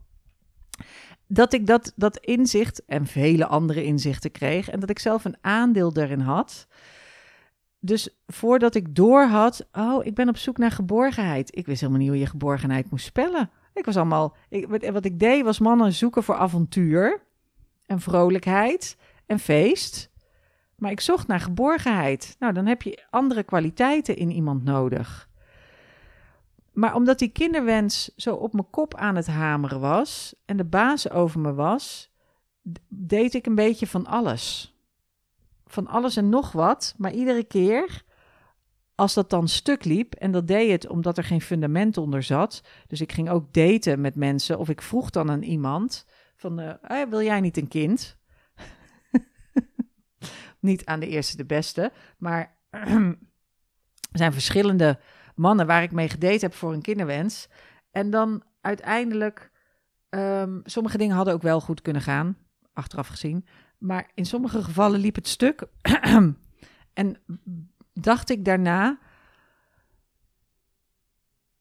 Dat 1.32 1.52
ik 1.52 1.66
dat, 1.66 1.92
dat 1.96 2.16
inzicht 2.16 2.84
en 2.84 3.06
vele 3.06 3.46
andere 3.46 3.84
inzichten 3.84 4.30
kreeg 4.30 4.68
en 4.68 4.80
dat 4.80 4.90
ik 4.90 4.98
zelf 4.98 5.24
een 5.24 5.36
aandeel 5.40 5.92
daarin 5.92 6.20
had. 6.20 6.66
dus 7.78 8.16
voordat 8.26 8.74
ik 8.74 8.94
door 8.94 9.22
had, 9.22 9.68
oh, 9.72 10.04
ik 10.04 10.14
ben 10.14 10.28
op 10.28 10.36
zoek 10.36 10.58
naar 10.58 10.70
geborgenheid. 10.70 11.56
Ik 11.56 11.66
wist 11.66 11.80
helemaal 11.80 12.00
niet 12.00 12.10
hoe 12.10 12.18
je 12.18 12.26
geborgenheid 12.26 12.90
moest 12.90 13.04
spellen. 13.04 13.50
Ik 13.74 13.84
was 13.84 13.96
allemaal, 13.96 14.36
ik, 14.48 14.68
wat 14.92 15.04
ik 15.04 15.18
deed 15.18 15.44
was 15.44 15.58
mannen 15.58 15.92
zoeken 15.92 16.22
voor 16.22 16.34
avontuur 16.34 17.22
en 17.86 18.00
vrolijkheid 18.00 18.96
en 19.26 19.38
feest. 19.38 20.10
Maar 20.76 20.90
ik 20.90 21.00
zocht 21.00 21.26
naar 21.26 21.40
geborgenheid. 21.40 22.36
Nou, 22.38 22.52
dan 22.52 22.66
heb 22.66 22.82
je 22.82 23.06
andere 23.10 23.42
kwaliteiten 23.42 24.16
in 24.16 24.30
iemand 24.30 24.64
nodig. 24.64 25.28
Maar 26.80 26.94
omdat 26.94 27.18
die 27.18 27.28
kinderwens 27.28 28.10
zo 28.16 28.34
op 28.34 28.52
mijn 28.52 28.70
kop 28.70 28.94
aan 28.94 29.16
het 29.16 29.26
hameren 29.26 29.80
was 29.80 30.34
en 30.44 30.56
de 30.56 30.64
baas 30.64 31.10
over 31.10 31.40
me 31.40 31.54
was, 31.54 32.12
deed 32.88 33.34
ik 33.34 33.46
een 33.46 33.54
beetje 33.54 33.86
van 33.86 34.06
alles. 34.06 34.74
Van 35.66 35.86
alles 35.86 36.16
en 36.16 36.28
nog 36.28 36.52
wat, 36.52 36.94
maar 36.98 37.12
iedere 37.12 37.44
keer 37.44 38.04
als 38.94 39.14
dat 39.14 39.30
dan 39.30 39.48
stuk 39.48 39.84
liep, 39.84 40.14
en 40.14 40.30
dat 40.30 40.46
deed 40.46 40.70
het 40.70 40.88
omdat 40.88 41.18
er 41.18 41.24
geen 41.24 41.40
fundament 41.40 41.96
onder 41.96 42.22
zat. 42.22 42.62
Dus 42.86 43.00
ik 43.00 43.12
ging 43.12 43.30
ook 43.30 43.52
daten 43.52 44.00
met 44.00 44.14
mensen, 44.14 44.58
of 44.58 44.68
ik 44.68 44.82
vroeg 44.82 45.10
dan 45.10 45.30
aan 45.30 45.42
iemand: 45.42 46.06
van, 46.36 46.60
uh, 46.60 47.02
wil 47.08 47.22
jij 47.22 47.40
niet 47.40 47.56
een 47.56 47.68
kind? 47.68 48.16
niet 50.60 50.84
aan 50.84 51.00
de 51.00 51.08
eerste 51.08 51.36
de 51.36 51.46
beste, 51.46 51.92
maar 52.18 52.58
er 52.70 53.16
zijn 54.12 54.32
verschillende 54.32 54.98
mannen 55.40 55.66
waar 55.66 55.82
ik 55.82 55.92
mee 55.92 56.08
gedate 56.08 56.44
heb 56.44 56.54
voor 56.54 56.72
een 56.72 56.82
kinderwens. 56.82 57.48
En 57.90 58.10
dan 58.10 58.42
uiteindelijk, 58.60 59.50
um, 60.10 60.60
sommige 60.64 60.98
dingen 60.98 61.16
hadden 61.16 61.34
ook 61.34 61.42
wel 61.42 61.60
goed 61.60 61.82
kunnen 61.82 62.02
gaan, 62.02 62.36
achteraf 62.72 63.08
gezien. 63.08 63.46
Maar 63.78 64.10
in 64.14 64.26
sommige 64.26 64.62
gevallen 64.62 65.00
liep 65.00 65.14
het 65.14 65.28
stuk. 65.28 65.66
en 67.00 67.16
dacht 67.92 68.30
ik 68.30 68.44
daarna, 68.44 68.98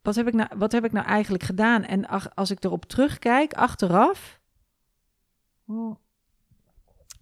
wat 0.01 0.15
heb 0.15 0.27
ik 0.27 0.33
nou, 0.33 0.49
wat 0.57 0.71
heb 0.71 0.85
ik 0.85 0.91
nou 0.91 1.05
eigenlijk 1.05 1.43
gedaan? 1.43 1.83
En 1.83 2.07
als 2.33 2.51
ik 2.51 2.63
erop 2.63 2.85
terugkijk, 2.85 3.53
achteraf, 3.53 4.39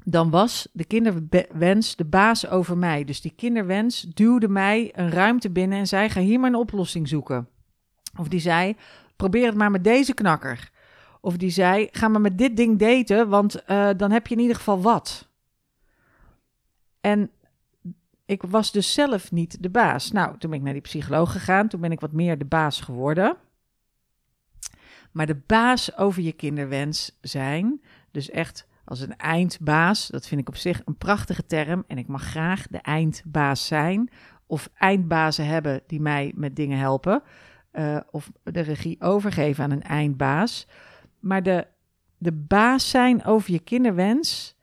dan 0.09 0.29
was 0.29 0.67
de 0.71 0.85
kinderwens 0.85 1.95
de 1.95 2.05
baas 2.05 2.47
over 2.47 2.77
mij. 2.77 3.03
Dus 3.03 3.21
die 3.21 3.33
kinderwens 3.35 4.01
duwde 4.01 4.47
mij 4.47 4.91
een 4.95 5.09
ruimte 5.09 5.49
binnen 5.49 5.77
en 5.77 5.87
zei: 5.87 6.09
ga 6.09 6.21
hier 6.21 6.39
maar 6.39 6.49
een 6.49 6.55
oplossing 6.55 7.07
zoeken. 7.07 7.47
Of 8.17 8.27
die 8.27 8.39
zei: 8.39 8.75
probeer 9.15 9.45
het 9.45 9.55
maar 9.55 9.71
met 9.71 9.83
deze 9.83 10.13
knakker. 10.13 10.71
Of 11.21 11.37
die 11.37 11.49
zei: 11.49 11.87
ga 11.91 12.07
maar 12.07 12.21
met 12.21 12.37
dit 12.37 12.57
ding 12.57 12.79
daten, 12.79 13.29
want 13.29 13.63
uh, 13.67 13.89
dan 13.97 14.11
heb 14.11 14.27
je 14.27 14.35
in 14.35 14.41
ieder 14.41 14.55
geval 14.55 14.81
wat. 14.81 15.27
En 17.01 17.31
ik 18.25 18.41
was 18.41 18.71
dus 18.71 18.93
zelf 18.93 19.31
niet 19.31 19.63
de 19.63 19.69
baas. 19.69 20.11
Nou, 20.11 20.37
toen 20.37 20.49
ben 20.49 20.59
ik 20.59 20.65
naar 20.65 20.73
die 20.73 20.81
psycholoog 20.81 21.31
gegaan. 21.31 21.67
Toen 21.67 21.81
ben 21.81 21.91
ik 21.91 21.99
wat 21.99 22.11
meer 22.11 22.37
de 22.37 22.45
baas 22.45 22.81
geworden. 22.81 23.37
Maar 25.11 25.25
de 25.25 25.41
baas 25.45 25.97
over 25.97 26.21
je 26.21 26.31
kinderwens 26.31 27.17
zijn, 27.21 27.81
dus 28.11 28.29
echt 28.29 28.66
als 28.87 28.99
een 28.99 29.17
eindbaas, 29.17 30.07
dat 30.07 30.27
vind 30.27 30.41
ik 30.41 30.47
op 30.47 30.55
zich 30.55 30.81
een 30.85 30.97
prachtige 30.97 31.45
term. 31.45 31.83
En 31.87 31.97
ik 31.97 32.07
mag 32.07 32.23
graag 32.23 32.67
de 32.67 32.77
eindbaas 32.77 33.67
zijn. 33.67 34.09
Of 34.45 34.69
eindbazen 34.73 35.45
hebben 35.45 35.81
die 35.87 36.01
mij 36.01 36.31
met 36.35 36.55
dingen 36.55 36.77
helpen. 36.77 37.23
Uh, 37.73 37.99
of 38.11 38.31
de 38.43 38.61
regie 38.61 39.01
overgeven 39.01 39.63
aan 39.63 39.71
een 39.71 39.83
eindbaas. 39.83 40.67
Maar 41.19 41.43
de, 41.43 41.67
de 42.17 42.31
baas 42.31 42.89
zijn 42.89 43.25
over 43.25 43.51
je 43.51 43.59
kinderwens 43.59 44.55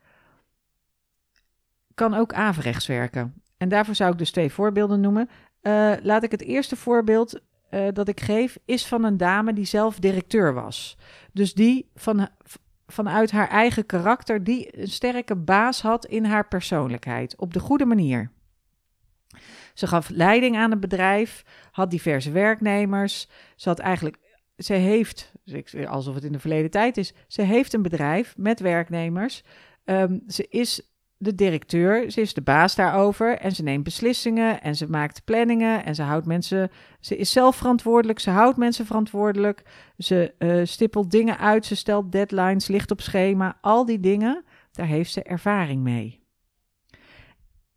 kan 1.95 2.15
ook 2.15 2.33
averechts 2.33 2.87
werken. 2.87 3.43
En 3.57 3.69
daarvoor 3.69 3.95
zou 3.95 4.13
ik 4.13 4.19
dus 4.19 4.31
twee 4.31 4.53
voorbeelden 4.53 5.01
noemen. 5.01 5.29
Uh, 5.63 5.93
laat 6.03 6.23
ik 6.23 6.31
het 6.31 6.43
eerste 6.43 6.77
voorbeeld 6.77 7.41
uh, 7.71 7.89
dat 7.93 8.09
ik 8.09 8.21
geef, 8.21 8.59
is 8.65 8.87
van 8.87 9.05
een 9.05 9.17
dame 9.17 9.53
die 9.53 9.65
zelf 9.65 9.99
directeur 9.99 10.55
was. 10.55 10.99
Dus 11.33 11.55
die 11.55 11.91
van, 11.95 12.29
vanuit 12.87 13.31
haar 13.31 13.49
eigen 13.49 13.87
karakter, 13.87 14.45
die 14.45 14.81
een 14.81 14.89
sterke 14.89 15.37
baas 15.37 15.83
had 15.83 16.07
in 16.07 16.25
haar 16.25 16.49
persoonlijkheid, 16.49 17.37
op 17.37 17.53
de 17.53 17.61
goede 17.61 17.85
manier. 17.85 18.31
Ze 19.75 19.87
gaf 19.87 20.09
leiding 20.09 20.57
aan 20.57 20.71
het 20.71 20.81
bedrijf, 20.81 21.45
had 21.71 21.91
diverse 21.91 22.31
werknemers. 22.31 23.29
Ze 23.57 23.69
had 23.69 23.79
eigenlijk, 23.79 24.19
ze 24.57 24.73
heeft, 24.73 25.33
alsof 25.87 26.15
het 26.15 26.25
in 26.25 26.33
de 26.33 26.39
verleden 26.39 26.71
tijd 26.71 26.97
is, 26.97 27.15
ze 27.27 27.43
heeft 27.43 27.73
een 27.73 27.83
bedrijf 27.83 28.37
met 28.37 28.61
werknemers. 28.61 29.43
Um, 29.85 30.23
ze 30.27 30.47
is 30.49 30.94
de 31.25 31.35
directeur, 31.35 32.11
ze 32.11 32.21
is 32.21 32.35
de 32.35 32.43
baas 32.43 32.75
daarover 32.75 33.39
en 33.39 33.53
ze 33.53 33.63
neemt 33.63 33.85
beslissingen 33.85 34.63
en 34.63 34.75
ze 34.75 34.91
maakt 34.91 35.25
planningen 35.25 35.85
en 35.85 35.95
ze 35.95 36.03
houdt 36.03 36.27
mensen, 36.27 36.71
ze 37.01 37.17
is 37.17 37.33
zelf 37.33 37.57
verantwoordelijk, 37.57 38.19
ze 38.19 38.31
houdt 38.31 38.57
mensen 38.57 38.87
verantwoordelijk, 38.87 39.63
ze 39.99 40.35
uh, 40.39 40.61
stippelt 40.65 41.11
dingen 41.11 41.39
uit, 41.39 41.67
ze 41.67 41.77
stelt 41.77 42.13
deadlines, 42.13 42.69
ligt 42.69 42.91
op 42.91 43.01
schema, 43.01 43.59
al 43.61 43.85
die 43.85 44.01
dingen, 44.01 44.45
daar 44.73 44.87
heeft 44.87 45.13
ze 45.13 45.23
ervaring 45.23 45.83
mee. 45.83 46.23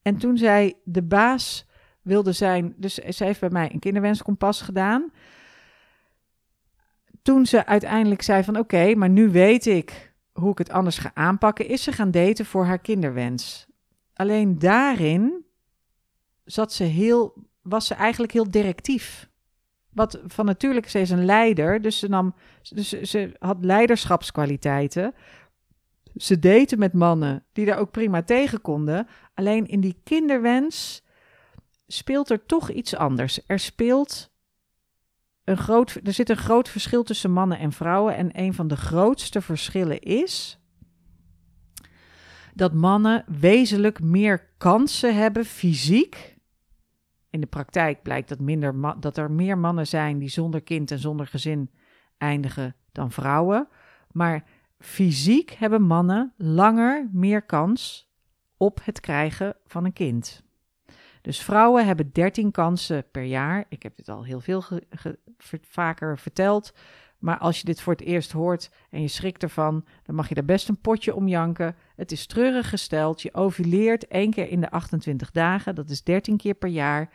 En 0.02 0.18
toen 0.18 0.38
zij 0.38 0.74
de 0.84 1.04
baas 1.04 1.68
wilde 2.02 2.32
zijn, 2.32 2.74
dus 2.78 2.94
ze 2.94 3.24
heeft 3.24 3.40
bij 3.40 3.50
mij 3.50 3.70
een 3.74 3.80
kinderwenskompas 3.80 4.62
gedaan. 4.62 5.12
Toen 7.22 7.46
ze 7.46 7.66
uiteindelijk 7.66 8.22
zei 8.22 8.44
van 8.44 8.58
oké, 8.58 8.96
maar 8.96 9.10
nu 9.10 9.30
weet 9.30 9.66
ik 9.66 10.07
hoe 10.40 10.52
ik 10.52 10.58
het 10.58 10.70
anders 10.70 10.98
ga 10.98 11.12
aanpakken, 11.14 11.68
is 11.68 11.84
ze 11.84 11.92
gaan 11.92 12.12
daten 12.12 12.46
voor 12.46 12.66
haar 12.66 12.80
kinderwens. 12.80 13.68
Alleen 14.14 14.60
daarin 14.60 15.46
zat 16.44 16.74
ze 16.74 16.84
heel, 16.84 17.34
was 17.62 17.88
ze 17.88 17.94
eigenlijk 17.94 18.34
heel 18.34 18.52
directief. 18.52 19.30
Wat 19.90 20.20
van 20.28 20.46
natuurlijk, 20.46 20.90
ze 20.90 21.00
is 21.00 21.10
een 21.10 21.26
leider, 21.26 21.82
dus 21.82 22.00
ze, 22.00 22.08
nam, 22.08 22.36
dus 22.62 22.90
ze 22.90 23.36
had 23.40 23.58
leiderschapskwaliteiten. 23.66 25.14
Ze 26.16 26.40
daten 26.40 26.80
met 26.80 26.94
mannen 26.94 27.46
die 27.54 27.66
daar 27.66 27.78
ook 27.78 27.92
prima 27.92 28.24
tegen 28.24 28.62
konden. 28.62 29.08
Alleen 29.34 29.68
in 29.68 29.82
die 29.82 30.00
kinderwens 30.04 31.04
speelt 31.88 32.30
er 32.30 32.46
toch 32.46 32.70
iets 32.70 32.96
anders. 32.96 33.40
Er 33.48 33.60
speelt 33.60 34.32
een 35.48 35.58
groot, 35.58 36.00
er 36.04 36.14
zit 36.14 36.30
een 36.30 36.38
groot 36.38 36.70
verschil 36.70 37.04
tussen 37.04 37.32
mannen 37.32 37.60
en 37.60 37.72
vrouwen. 37.72 38.16
En 38.16 38.30
een 38.40 38.54
van 38.54 38.68
de 38.68 38.76
grootste 38.76 39.42
verschillen 39.42 40.00
is 40.00 40.60
dat 42.54 42.74
mannen 42.74 43.26
wezenlijk 43.40 44.02
meer 44.02 44.50
kansen 44.58 45.16
hebben 45.16 45.46
fysiek. 45.46 46.38
In 47.30 47.42
de 47.42 47.48
praktijk 47.48 48.02
blijkt 48.02 48.30
dat, 48.30 48.40
minder 48.40 49.00
dat 49.00 49.18
er 49.18 49.32
meer 49.32 49.58
mannen 49.58 49.88
zijn 49.88 50.20
die 50.20 50.30
zonder 50.30 50.62
kind 50.62 50.92
en 50.92 51.00
zonder 51.00 51.28
gezin 51.28 51.72
eindigen 52.18 52.76
dan 52.92 53.12
vrouwen. 53.12 53.68
Maar 54.12 54.44
fysiek 54.80 55.52
hebben 55.52 55.82
mannen 55.82 56.34
langer 56.38 57.10
meer 57.12 57.42
kans 57.42 58.12
op 58.58 58.80
het 58.84 59.00
krijgen 59.00 59.56
van 59.66 59.86
een 59.86 59.94
kind. 59.94 60.44
Dus 61.28 61.42
vrouwen 61.42 61.86
hebben 61.86 62.10
13 62.12 62.52
kansen 62.52 63.04
per 63.12 63.24
jaar. 63.24 63.66
Ik 63.70 63.84
heb 63.84 63.96
dit 63.96 64.10
al 64.10 64.24
heel 64.24 64.40
veel 64.40 64.64
vaker 65.62 66.18
verteld. 66.18 66.74
Maar 67.20 67.38
als 67.38 67.60
je 67.60 67.66
dit 67.66 67.82
voor 67.82 67.94
het 67.94 68.02
eerst 68.02 68.32
hoort 68.32 68.72
en 68.90 69.02
je 69.02 69.08
schrikt 69.08 69.44
ervan, 69.44 69.86
dan 70.04 70.16
mag 70.16 70.30
je 70.30 70.36
daar 70.36 70.46
best 70.46 70.70
een 70.70 70.82
potje 70.82 71.16
om 71.16 71.28
janken. 71.28 71.76
Het 71.96 72.12
is 72.12 72.26
treurig 72.26 72.70
gesteld. 72.70 73.22
Je 73.22 73.34
ovuleert 73.34 74.08
één 74.08 74.32
keer 74.32 74.50
in 74.50 74.62
de 74.62 74.70
28 74.72 75.32
dagen. 75.32 75.76
Dat 75.76 75.90
is 75.90 76.04
13 76.04 76.38
keer 76.38 76.54
per 76.54 76.70
jaar. 76.70 77.10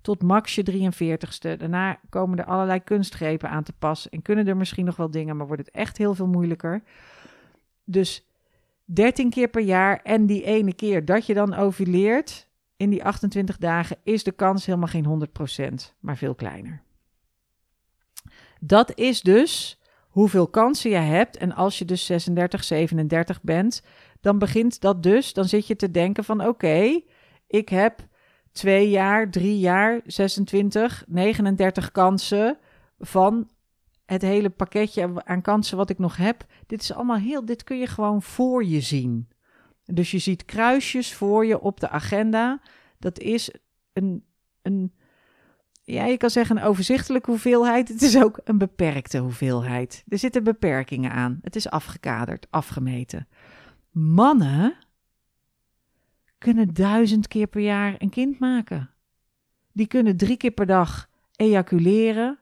Tot 0.00 0.22
max 0.22 0.54
je 0.54 0.64
43ste. 0.70 1.56
Daarna 1.58 2.00
komen 2.08 2.38
er 2.38 2.44
allerlei 2.44 2.84
kunstgrepen 2.84 3.50
aan 3.50 3.62
te 3.62 3.72
pas. 3.78 4.08
En 4.08 4.22
kunnen 4.22 4.46
er 4.46 4.56
misschien 4.56 4.84
nog 4.84 4.96
wel 4.96 5.10
dingen, 5.10 5.36
maar 5.36 5.46
wordt 5.46 5.66
het 5.66 5.74
echt 5.74 5.98
heel 5.98 6.14
veel 6.14 6.28
moeilijker. 6.28 6.82
Dus 7.84 8.26
13 8.84 9.30
keer 9.30 9.48
per 9.48 9.62
jaar 9.62 10.00
en 10.02 10.26
die 10.26 10.44
ene 10.44 10.74
keer 10.74 11.04
dat 11.04 11.26
je 11.26 11.34
dan 11.34 11.54
ovuleert, 11.54 12.47
in 12.78 12.90
die 12.90 13.04
28 13.04 13.56
dagen 13.56 13.96
is 14.02 14.24
de 14.24 14.32
kans 14.32 14.66
helemaal 14.66 14.88
geen 14.88 15.28
100%, 15.90 15.94
maar 16.00 16.16
veel 16.16 16.34
kleiner. 16.34 16.82
Dat 18.60 18.98
is 18.98 19.20
dus 19.20 19.80
hoeveel 20.08 20.48
kansen 20.48 20.90
je 20.90 20.96
hebt. 20.96 21.36
En 21.36 21.52
als 21.54 21.78
je 21.78 21.84
dus 21.84 22.06
36, 22.06 22.64
37 22.64 23.42
bent, 23.42 23.82
dan 24.20 24.38
begint 24.38 24.80
dat 24.80 25.02
dus, 25.02 25.32
dan 25.32 25.44
zit 25.44 25.66
je 25.66 25.76
te 25.76 25.90
denken 25.90 26.24
van 26.24 26.46
oké, 26.46 27.00
ik 27.46 27.68
heb 27.68 28.06
twee 28.52 28.90
jaar, 28.90 29.30
drie 29.30 29.58
jaar, 29.58 30.00
26, 30.06 31.04
39 31.06 31.92
kansen 31.92 32.58
van 32.98 33.48
het 34.06 34.22
hele 34.22 34.50
pakketje 34.50 35.24
aan 35.24 35.42
kansen 35.42 35.76
wat 35.76 35.90
ik 35.90 35.98
nog 35.98 36.16
heb. 36.16 36.44
Dit 36.66 36.80
is 36.80 36.92
allemaal 36.92 37.16
heel, 37.16 37.44
dit 37.44 37.64
kun 37.64 37.78
je 37.78 37.86
gewoon 37.86 38.22
voor 38.22 38.64
je 38.64 38.80
zien. 38.80 39.28
Dus 39.92 40.10
je 40.10 40.18
ziet 40.18 40.44
kruisjes 40.44 41.14
voor 41.14 41.46
je 41.46 41.60
op 41.60 41.80
de 41.80 41.88
agenda. 41.88 42.60
Dat 42.98 43.18
is 43.18 43.50
een, 43.92 44.24
een 44.62 44.92
ja, 45.82 46.04
je 46.04 46.16
kan 46.16 46.30
zeggen 46.30 46.56
een 46.56 46.62
overzichtelijke 46.62 47.30
hoeveelheid. 47.30 47.88
Het 47.88 48.02
is 48.02 48.22
ook 48.22 48.40
een 48.44 48.58
beperkte 48.58 49.18
hoeveelheid. 49.18 50.04
Er 50.08 50.18
zitten 50.18 50.44
beperkingen 50.44 51.10
aan. 51.10 51.38
Het 51.42 51.56
is 51.56 51.70
afgekaderd, 51.70 52.46
afgemeten. 52.50 53.28
Mannen 53.90 54.74
kunnen 56.38 56.74
duizend 56.74 57.28
keer 57.28 57.46
per 57.46 57.60
jaar 57.60 57.94
een 57.98 58.10
kind 58.10 58.38
maken. 58.38 58.90
Die 59.72 59.86
kunnen 59.86 60.16
drie 60.16 60.36
keer 60.36 60.50
per 60.50 60.66
dag 60.66 61.08
ejaculeren. 61.36 62.38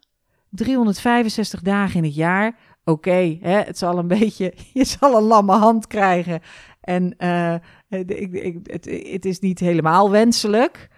365 0.50 1.60
dagen 1.62 1.96
in 1.96 2.04
het 2.04 2.14
jaar. 2.14 2.58
Oké, 2.84 3.38
het 3.40 3.78
zal 3.78 3.98
een 3.98 4.08
beetje. 4.08 4.54
Je 4.72 4.84
zal 4.84 5.16
een 5.16 5.22
lamme 5.22 5.52
hand 5.52 5.86
krijgen. 5.86 6.40
En 6.86 7.14
uh, 7.18 7.54
ik, 7.88 8.32
ik, 8.32 8.58
het, 8.62 8.84
het 9.10 9.24
is 9.24 9.38
niet 9.38 9.58
helemaal 9.58 10.10
wenselijk. 10.10 10.88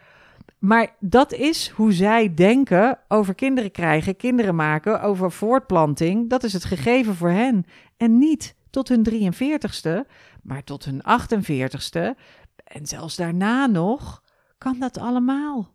Maar 0.58 0.96
dat 1.00 1.32
is 1.32 1.68
hoe 1.68 1.92
zij 1.92 2.34
denken 2.34 2.98
over 3.08 3.34
kinderen 3.34 3.70
krijgen, 3.70 4.16
kinderen 4.16 4.54
maken, 4.54 5.02
over 5.02 5.32
voortplanting. 5.32 6.30
Dat 6.30 6.44
is 6.44 6.52
het 6.52 6.64
gegeven 6.64 7.14
voor 7.14 7.30
hen. 7.30 7.64
En 7.96 8.18
niet 8.18 8.54
tot 8.70 8.88
hun 8.88 9.06
43ste, 9.10 10.10
maar 10.42 10.64
tot 10.64 10.84
hun 10.84 11.02
48ste. 11.02 12.20
En 12.64 12.86
zelfs 12.86 13.16
daarna 13.16 13.66
nog 13.66 14.22
kan 14.58 14.78
dat 14.78 14.98
allemaal. 14.98 15.74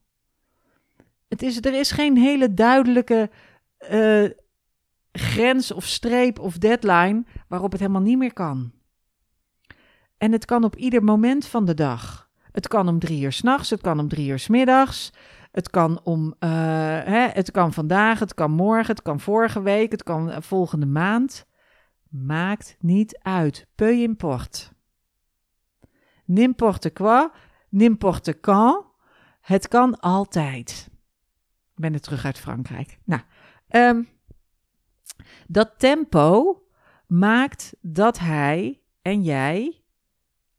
Het 1.28 1.42
is, 1.42 1.58
er 1.58 1.74
is 1.74 1.92
geen 1.92 2.18
hele 2.18 2.54
duidelijke 2.54 3.30
uh, 3.92 4.30
grens 5.12 5.72
of 5.72 5.86
streep 5.86 6.40
of 6.40 6.58
deadline 6.58 7.24
waarop 7.48 7.72
het 7.72 7.80
helemaal 7.80 8.02
niet 8.02 8.18
meer 8.18 8.34
kan. 8.34 8.72
En 10.24 10.32
het 10.32 10.46
kan 10.46 10.64
op 10.64 10.76
ieder 10.76 11.04
moment 11.04 11.46
van 11.46 11.66
de 11.66 11.74
dag. 11.74 12.30
Het 12.52 12.68
kan 12.68 12.88
om 12.88 13.00
drie 13.00 13.24
uur 13.24 13.32
s'nachts, 13.32 13.70
het 13.70 13.82
kan 13.82 14.00
om 14.00 14.08
drie 14.08 14.30
uur 14.30 14.40
s 14.40 14.48
middags. 14.48 15.14
Het 15.52 15.70
kan 15.70 16.02
om, 16.04 16.26
uh, 16.40 16.50
hè, 17.04 17.28
het 17.28 17.52
kan 17.52 17.74
vandaag, 17.74 18.20
het 18.20 18.34
kan 18.34 18.52
morgen, 18.52 18.88
het 18.88 19.02
kan 19.02 19.20
vorige 19.20 19.62
week, 19.62 19.92
het 19.92 20.04
kan 20.04 20.30
uh, 20.30 20.38
volgende 20.40 20.86
maand. 20.86 21.46
Maakt 22.10 22.76
niet 22.80 23.20
uit. 23.22 23.68
Peu 23.76 23.92
importe. 23.92 24.68
N'importe 26.26 26.94
quoi, 26.94 27.30
n'importe 27.70 28.40
quand. 28.40 28.86
Het 29.42 29.68
kan 29.68 30.00
altijd. 30.00 30.90
Ik 31.76 31.82
ben 31.82 31.94
er 31.94 32.02
terug 32.02 32.26
uit 32.26 32.40
Frankrijk. 32.40 33.00
Nou, 33.04 33.22
um, 33.70 34.10
dat 35.48 35.74
tempo 35.78 36.62
maakt 37.08 37.76
dat 37.82 38.20
hij 38.20 38.82
en 39.02 39.24
jij 39.24 39.83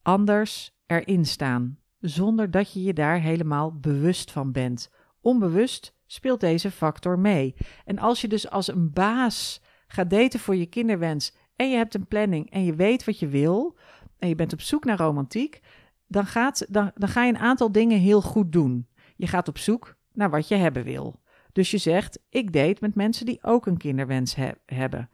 anders 0.04 0.70
erin 0.86 1.24
staan, 1.24 1.78
zonder 1.98 2.50
dat 2.50 2.72
je 2.72 2.82
je 2.82 2.92
daar 2.92 3.20
helemaal 3.20 3.78
bewust 3.78 4.30
van 4.30 4.52
bent. 4.52 4.90
Onbewust 5.20 5.94
speelt 6.06 6.40
deze 6.40 6.70
factor 6.70 7.18
mee. 7.18 7.54
En 7.84 7.98
als 7.98 8.20
je 8.20 8.28
dus 8.28 8.50
als 8.50 8.68
een 8.68 8.92
baas 8.92 9.60
gaat 9.86 10.10
daten 10.10 10.40
voor 10.40 10.56
je 10.56 10.66
kinderwens 10.66 11.34
en 11.56 11.70
je 11.70 11.76
hebt 11.76 11.94
een 11.94 12.06
planning 12.06 12.50
en 12.50 12.64
je 12.64 12.74
weet 12.74 13.04
wat 13.04 13.18
je 13.18 13.28
wil 13.28 13.76
en 14.18 14.28
je 14.28 14.34
bent 14.34 14.52
op 14.52 14.60
zoek 14.60 14.84
naar 14.84 14.98
romantiek, 14.98 15.60
dan, 16.06 16.26
gaat, 16.26 16.66
dan, 16.68 16.92
ga 16.94 17.24
je 17.24 17.32
een 17.32 17.38
aantal 17.38 17.72
dingen 17.72 17.98
heel 17.98 18.20
goed 18.20 18.52
doen. 18.52 18.88
Je 19.16 19.26
gaat 19.26 19.48
op 19.48 19.58
zoek 19.58 19.96
naar 20.12 20.30
wat 20.30 20.48
je 20.48 20.54
hebben 20.54 20.84
wil. 20.84 21.22
Dus 21.52 21.70
je 21.70 21.78
zegt, 21.78 22.18
ik 22.28 22.52
date 22.52 22.76
met 22.80 22.94
mensen 22.94 23.26
die 23.26 23.42
ook 23.42 23.66
een 23.66 23.76
kinderwens 23.76 24.36
hebben. 24.66 25.10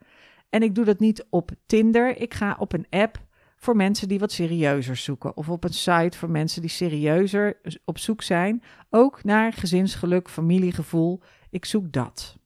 En 0.49 0.63
ik 0.63 0.75
doe 0.75 0.85
dat 0.85 0.99
niet 0.99 1.25
op 1.29 1.51
Tinder. 1.65 2.17
Ik 2.17 2.33
ga 2.33 2.55
op 2.59 2.73
een 2.73 2.85
app 2.89 3.25
voor 3.61 3.75
mensen 3.75 4.07
die 4.07 4.19
wat 4.19 4.31
serieuzer 4.31 4.95
zoeken. 4.95 5.37
Of 5.37 5.49
op 5.49 5.63
een 5.63 5.73
site 5.73 6.17
voor 6.17 6.29
mensen 6.29 6.61
die 6.61 6.69
serieuzer 6.69 7.59
op 7.85 7.97
zoek 7.97 8.21
zijn. 8.21 8.63
Ook 8.89 9.23
naar 9.23 9.53
gezinsgeluk, 9.53 10.29
familiegevoel. 10.29 11.21
Ik 11.49 11.65
zoek 11.65 11.91
dat. 11.91 12.37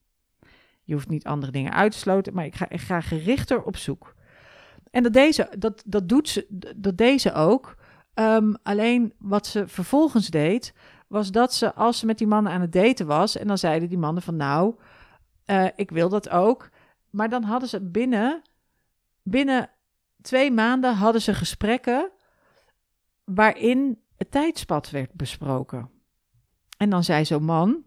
Je 0.84 0.94
hoeft 0.94 1.10
niet 1.10 1.26
andere 1.26 1.52
dingen 1.52 1.74
uit 1.74 1.92
te 1.92 2.00
maar 2.34 2.46
ik 2.46 2.56
ga, 2.56 2.70
ik 2.70 2.80
gerichter 2.80 3.64
op 3.64 3.78
zoek. 3.78 4.16
En 4.92 5.04
dat, 5.04 5.14
deze, 5.14 5.50
dat, 5.58 5.84
dat 5.86 6.10
doet 6.10 6.30
ze, 6.30 6.74
dat 6.76 6.98
deze 6.98 7.34
ook. 7.34 7.76
Ehm, 8.14 8.54
alleen 8.64 9.14
wat 9.18 9.48
ze 9.48 9.68
vervolgens 9.68 10.28
deed, 10.28 10.74
was 11.08 11.32
dat 11.32 11.54
ze 11.54 11.74
als 11.74 12.00
ze 12.00 12.06
met 12.06 12.18
die 12.18 12.28
mannen 12.28 12.52
aan 12.52 12.62
het 12.62 12.72
daten 12.72 13.06
was, 13.06 13.38
en 13.38 13.48
dan 13.48 13.58
zeiden 13.58 13.90
die 13.90 13.98
mannen 13.98 14.24
van 14.24 14.36
nou, 14.36 14.76
uh, 15.46 15.68
ik 15.76 15.92
wil 15.92 16.10
dat 16.10 16.30
ook. 16.30 16.70
Maar 17.10 17.30
dan 17.30 17.44
hadden 17.44 17.70
ze 17.70 17.82
binnen, 17.82 18.42
binnen 19.24 19.70
twee 20.26 20.52
maanden 20.52 20.96
hadden 20.96 21.22
ze 21.22 21.34
gesprekken 21.34 22.12
waarin 23.24 24.00
het 24.18 24.32
tijdspad 24.32 24.90
werd 24.90 25.14
besproken. 25.14 25.90
En 26.78 26.90
dan 26.90 27.04
zei 27.04 27.26
zo'n 27.26 27.44
man, 27.44 27.84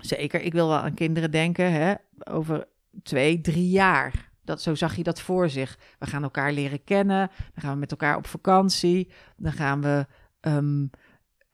zeker, 0.00 0.40
ik 0.40 0.52
wil 0.52 0.68
wel 0.68 0.78
aan 0.78 0.94
kinderen 0.94 1.30
denken, 1.30 1.72
hè, 1.72 1.94
over 2.30 2.68
twee, 3.02 3.40
drie 3.40 3.68
jaar. 3.68 4.30
Dat, 4.42 4.62
zo 4.62 4.74
zag 4.74 4.96
je 4.96 5.02
dat 5.02 5.20
voor 5.20 5.48
zich. 5.48 5.78
We 5.98 6.06
gaan 6.06 6.22
elkaar 6.22 6.52
leren 6.52 6.84
kennen, 6.84 7.30
dan 7.36 7.62
gaan 7.62 7.72
we 7.72 7.78
met 7.78 7.90
elkaar 7.90 8.16
op 8.16 8.26
vakantie, 8.26 9.12
dan 9.36 9.52
gaan 9.52 9.80
we 9.80 10.06
um, 10.40 10.90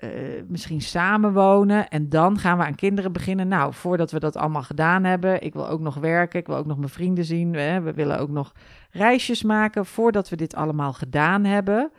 uh, 0.04 0.42
misschien 0.48 0.80
samenwonen 0.80 1.88
en 1.88 2.08
dan 2.08 2.38
gaan 2.38 2.58
we 2.58 2.64
aan 2.64 2.74
kinderen 2.74 3.12
beginnen. 3.12 3.48
Nou, 3.48 3.74
voordat 3.74 4.10
we 4.10 4.18
dat 4.18 4.36
allemaal 4.36 4.62
gedaan 4.62 5.04
hebben, 5.04 5.42
ik 5.42 5.52
wil 5.52 5.68
ook 5.68 5.80
nog 5.80 5.94
werken, 5.94 6.40
ik 6.40 6.46
wil 6.46 6.56
ook 6.56 6.66
nog 6.66 6.76
mijn 6.76 6.88
vrienden 6.88 7.24
zien, 7.24 7.54
hè, 7.54 7.80
we 7.80 7.92
willen 7.92 8.18
ook 8.18 8.28
nog 8.28 8.52
reisjes 8.90 9.42
maken. 9.42 9.86
Voordat 9.86 10.28
we 10.28 10.36
dit 10.36 10.54
allemaal 10.54 10.92
gedaan 10.92 11.44
hebben, 11.44 11.92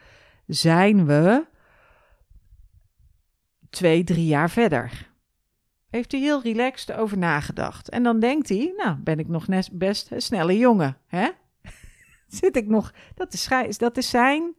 zijn 0.47 1.05
we 1.05 1.45
twee, 3.69 4.03
drie 4.03 4.25
jaar 4.25 4.49
verder. 4.49 5.13
Heeft 5.89 6.11
hij 6.11 6.21
heel 6.21 6.41
relaxed 6.41 6.95
over 6.95 7.17
nagedacht. 7.17 7.89
En 7.89 8.03
dan 8.03 8.19
denkt 8.19 8.49
hij, 8.49 8.73
nou, 8.77 8.97
ben 8.97 9.19
ik 9.19 9.27
nog 9.27 9.45
best 9.71 10.11
een 10.11 10.21
snelle 10.21 10.57
jongen, 10.57 10.97
hè? 11.07 11.29
Zit 12.27 12.55
ik 12.55 12.67
nog, 12.67 12.93
dat 13.15 13.33
is, 13.33 13.77
dat 13.77 13.97
is 13.97 14.09
zijn 14.09 14.55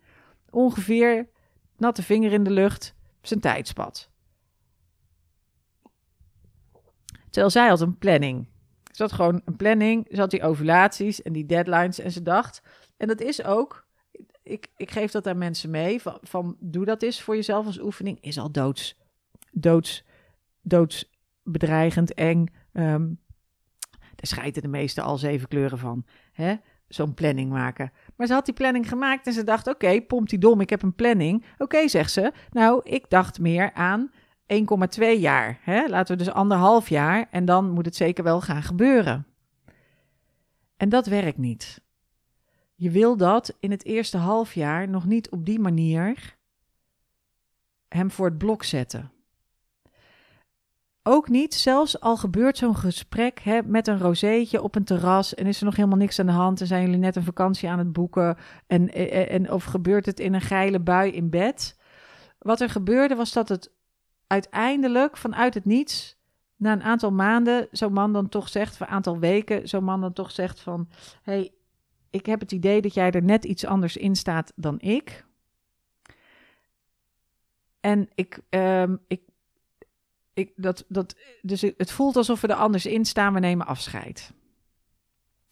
ongeveer 0.51 1.29
natte 1.77 2.03
vinger 2.03 2.33
in 2.33 2.43
de 2.43 2.51
lucht 2.51 2.96
zijn 3.29 3.41
tijdspad. 3.41 4.11
Terwijl 7.31 7.51
zij 7.51 7.69
had 7.69 7.81
een 7.81 7.99
planning. 7.99 8.49
Ze 8.93 9.03
had 9.03 9.13
gewoon 9.13 9.43
een 9.45 9.57
planning, 9.57 10.07
ze 10.11 10.21
had 10.21 10.31
die 10.31 10.43
ovulaties 10.43 11.23
en 11.23 11.33
die 11.33 11.47
deadlines 11.47 11.99
en 11.99 12.13
ze 12.13 12.23
dacht, 12.23 12.63
en 12.97 13.09
dat 13.09 13.21
is 13.21 13.45
ook, 13.45 13.87
ik, 14.43 14.69
ik 14.77 14.91
geef 14.91 15.11
dat 15.11 15.27
aan 15.27 15.39
mensen 15.39 15.71
mee, 15.71 16.03
van, 16.03 16.19
van 16.23 16.57
doe 16.61 16.85
dat 16.85 17.03
eens 17.03 17.23
voor 17.23 17.35
jezelf 17.35 17.67
als 17.67 17.81
oefening, 17.81 18.21
is 18.21 18.39
al 18.39 18.51
doods, 18.51 18.99
doods, 19.51 20.05
doodsbedreigend, 20.63 22.15
eng. 22.15 22.47
Um, 22.73 23.21
daar 23.91 24.27
scheiden 24.27 24.63
de 24.63 24.69
meeste 24.69 25.03
al 25.03 25.19
zeven 25.19 25.49
kleuren 25.49 25.79
van. 25.79 26.05
Hè? 26.33 26.57
Zo'n 26.89 27.15
planning 27.15 27.51
maken. 27.51 27.93
Maar 28.17 28.27
ze 28.27 28.33
had 28.33 28.45
die 28.45 28.55
planning 28.55 28.89
gemaakt 28.89 29.27
en 29.27 29.33
ze 29.33 29.45
dacht: 29.45 29.67
oké, 29.67 29.85
okay, 29.85 30.03
pompt 30.03 30.31
die 30.31 30.39
dom, 30.39 30.61
ik 30.61 30.71
heb 30.71 30.83
een 30.83 30.95
planning. 30.95 31.45
Oké, 31.59 31.89
zegt 31.89 32.13
ze. 32.13 32.33
Nou, 32.51 32.81
ik 32.85 33.05
dacht 33.11 33.39
meer 33.39 33.73
aan 33.73 34.11
1,2 34.47 35.19
jaar. 35.19 35.59
Hè? 35.61 35.87
Laten 35.87 36.17
we 36.17 36.25
dus 36.25 36.33
anderhalf 36.33 36.89
jaar 36.89 37.27
en 37.31 37.45
dan 37.45 37.71
moet 37.71 37.85
het 37.85 37.97
zeker 37.97 38.25
wel 38.25 38.41
gaan 38.41 38.63
gebeuren. 38.63 39.27
En 40.77 40.89
dat 40.89 41.07
werkt 41.07 41.39
niet. 41.39 41.81
Je 42.75 42.91
wil 42.91 43.17
dat 43.17 43.57
in 43.61 43.71
het 43.71 43.85
eerste 43.85 44.17
half 44.17 44.55
jaar 44.55 44.89
nog 44.89 45.07
niet 45.07 45.31
op 45.31 45.47
die 45.47 45.59
manier 45.59 46.37
hem 47.89 48.11
voor 48.11 48.27
het 48.27 48.39
blok 48.39 48.65
zetten. 48.65 49.11
Ook 51.09 51.29
niet, 51.29 51.55
zelfs 51.55 52.01
al 52.01 52.17
gebeurt 52.17 52.59
zo'n 52.59 52.77
gesprek 52.77 53.41
hè, 53.41 53.61
met 53.65 53.87
een 53.87 53.99
rozeetje 53.99 54.63
op 54.63 54.75
een 54.75 54.85
terras 54.85 55.35
en 55.35 55.47
is 55.47 55.59
er 55.59 55.65
nog 55.65 55.77
helemaal 55.77 55.99
niks 55.99 56.19
aan 56.19 56.27
de 56.27 56.33
hand 56.33 56.61
en 56.61 56.67
zijn 56.67 56.83
jullie 56.83 56.99
net 56.99 57.17
een 57.17 57.23
vakantie 57.23 57.69
aan 57.69 57.79
het 57.79 57.93
boeken 57.93 58.37
en, 58.67 58.93
en, 58.93 59.29
en 59.29 59.53
of 59.53 59.65
gebeurt 59.65 60.07
het 60.07 60.21
in 60.21 60.35
een 60.35 60.41
geile 60.41 60.81
bui 60.81 61.13
in 61.13 61.31
bed. 61.31 61.79
Wat 62.39 62.61
er 62.61 62.71
gebeurde 62.71 63.15
was 63.15 63.33
dat 63.33 63.49
het 63.49 63.73
uiteindelijk 64.27 65.17
vanuit 65.17 65.55
het 65.55 65.65
niets, 65.65 66.19
na 66.57 66.73
een 66.73 66.83
aantal 66.83 67.13
maanden, 67.13 67.69
zo'n 67.71 67.93
man 67.93 68.13
dan 68.13 68.29
toch 68.29 68.49
zegt, 68.49 68.77
voor 68.77 68.87
een 68.87 68.93
aantal 68.93 69.19
weken, 69.19 69.69
zo'n 69.69 69.85
man 69.85 70.01
dan 70.01 70.13
toch 70.13 70.31
zegt 70.31 70.61
van, 70.61 70.89
hey, 71.23 71.53
ik 72.11 72.27
heb 72.27 72.41
het 72.41 72.53
idee 72.53 72.81
dat 72.81 72.95
jij 72.95 73.11
er 73.11 73.23
net 73.23 73.45
iets 73.45 73.65
anders 73.65 73.97
in 73.97 74.17
staat 74.17 74.53
dan 74.57 74.81
ik. 74.81 75.25
En 77.81 78.09
ik, 78.15 78.41
um, 78.51 78.99
ik 79.07 79.21
ik, 80.37 80.53
dat, 80.57 80.85
dat, 80.89 81.17
dus 81.43 81.61
het 81.61 81.91
voelt 81.91 82.17
alsof 82.17 82.41
we 82.41 82.47
er 82.47 82.55
anders 82.55 82.87
in 82.87 83.05
staan, 83.05 83.35
we 83.35 83.41
nemen 83.41 83.67
afscheid. 83.67 84.33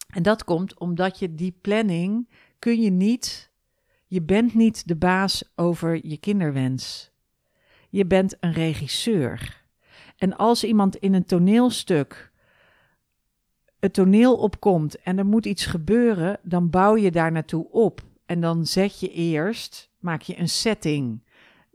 En 0.07 0.23
dat 0.23 0.43
komt 0.43 0.79
omdat 0.79 1.19
je 1.19 1.35
die 1.35 1.57
planning 1.61 2.29
kun 2.59 2.81
je 2.81 2.89
niet, 2.89 3.51
je 4.07 4.21
bent 4.21 4.53
niet 4.53 4.87
de 4.87 4.95
baas 4.95 5.51
over 5.55 6.07
je 6.07 6.17
kinderwens. 6.17 7.11
Je 7.89 8.05
bent 8.05 8.37
een 8.39 8.53
regisseur. 8.53 9.63
En 10.17 10.37
als 10.37 10.63
iemand 10.63 10.95
in 10.95 11.13
een 11.13 11.25
toneelstuk 11.25 12.31
het 13.79 13.93
toneel 13.93 14.37
opkomt 14.37 15.01
en 15.01 15.17
er 15.17 15.25
moet 15.25 15.45
iets 15.45 15.65
gebeuren, 15.65 16.39
dan 16.43 16.69
bouw 16.69 16.95
je 16.95 17.11
daar 17.11 17.31
naartoe 17.31 17.69
op. 17.71 18.01
En 18.25 18.41
dan 18.41 18.65
zet 18.65 18.99
je 18.99 19.11
eerst, 19.11 19.89
maak 19.99 20.21
je 20.21 20.39
een 20.39 20.49
setting 20.49 21.23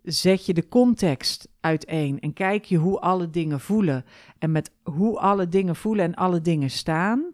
zet 0.03 0.47
je 0.47 0.55
de 0.55 0.69
context 0.69 1.49
uiteen 1.61 2.21
en 2.21 2.33
kijk 2.33 2.65
je 2.65 2.77
hoe 2.77 3.01
alle 3.01 3.31
dingen 3.31 3.61
voelen. 3.61 4.05
En 4.39 4.53
met 4.53 4.71
hoe 4.83 5.19
alle 5.19 5.49
dingen 5.49 5.77
voelen 5.77 6.05
en 6.05 6.15
alle 6.15 6.41
dingen 6.41 6.71
staan, 6.71 7.31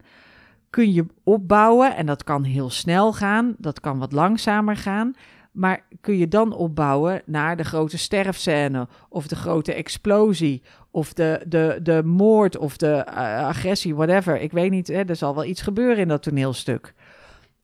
kun 0.71 0.93
je 0.93 1.07
opbouwen. 1.25 1.97
En 1.97 2.07
dat 2.07 2.25
kan 2.25 2.45
heel 2.45 2.71
snel 2.71 3.13
gaan, 3.13 3.55
dat 3.59 3.81
kan 3.81 3.99
wat 3.99 4.13
langzamer 4.13 4.77
gaan. 4.77 5.15
Maar 5.53 5.87
kun 6.01 6.17
je 6.17 6.29
dan 6.29 6.53
opbouwen 6.53 7.23
naar 7.27 7.57
de 7.57 7.65
grote 7.65 7.99
sterfscène 7.99 8.89
of 9.09 9.27
de 9.27 9.37
grote 9.37 9.73
explosie 9.75 10.63
of 10.91 11.13
de, 11.13 11.45
de, 11.49 11.79
de 11.83 12.03
moord 12.05 12.57
of 12.57 12.77
de 12.77 13.07
uh, 13.09 13.15
agressie, 13.47 13.95
whatever. 13.95 14.41
Ik 14.41 14.53
weet 14.53 14.71
niet, 14.71 14.87
hè, 14.87 15.05
er 15.05 15.17
zal 15.17 15.35
wel 15.35 15.45
iets 15.45 15.63
gebeuren 15.63 15.99
in 15.99 16.09
dat 16.09 16.23
toneelstuk. 16.23 16.95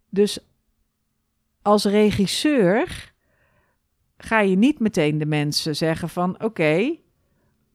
Dus 0.09 0.39
als 1.63 1.85
regisseur 1.85 3.12
ga 4.25 4.41
je 4.41 4.57
niet 4.57 4.79
meteen 4.79 5.19
de 5.19 5.27
mensen 5.27 5.77
zeggen 5.77 6.09
van 6.09 6.43
oké, 6.43 6.97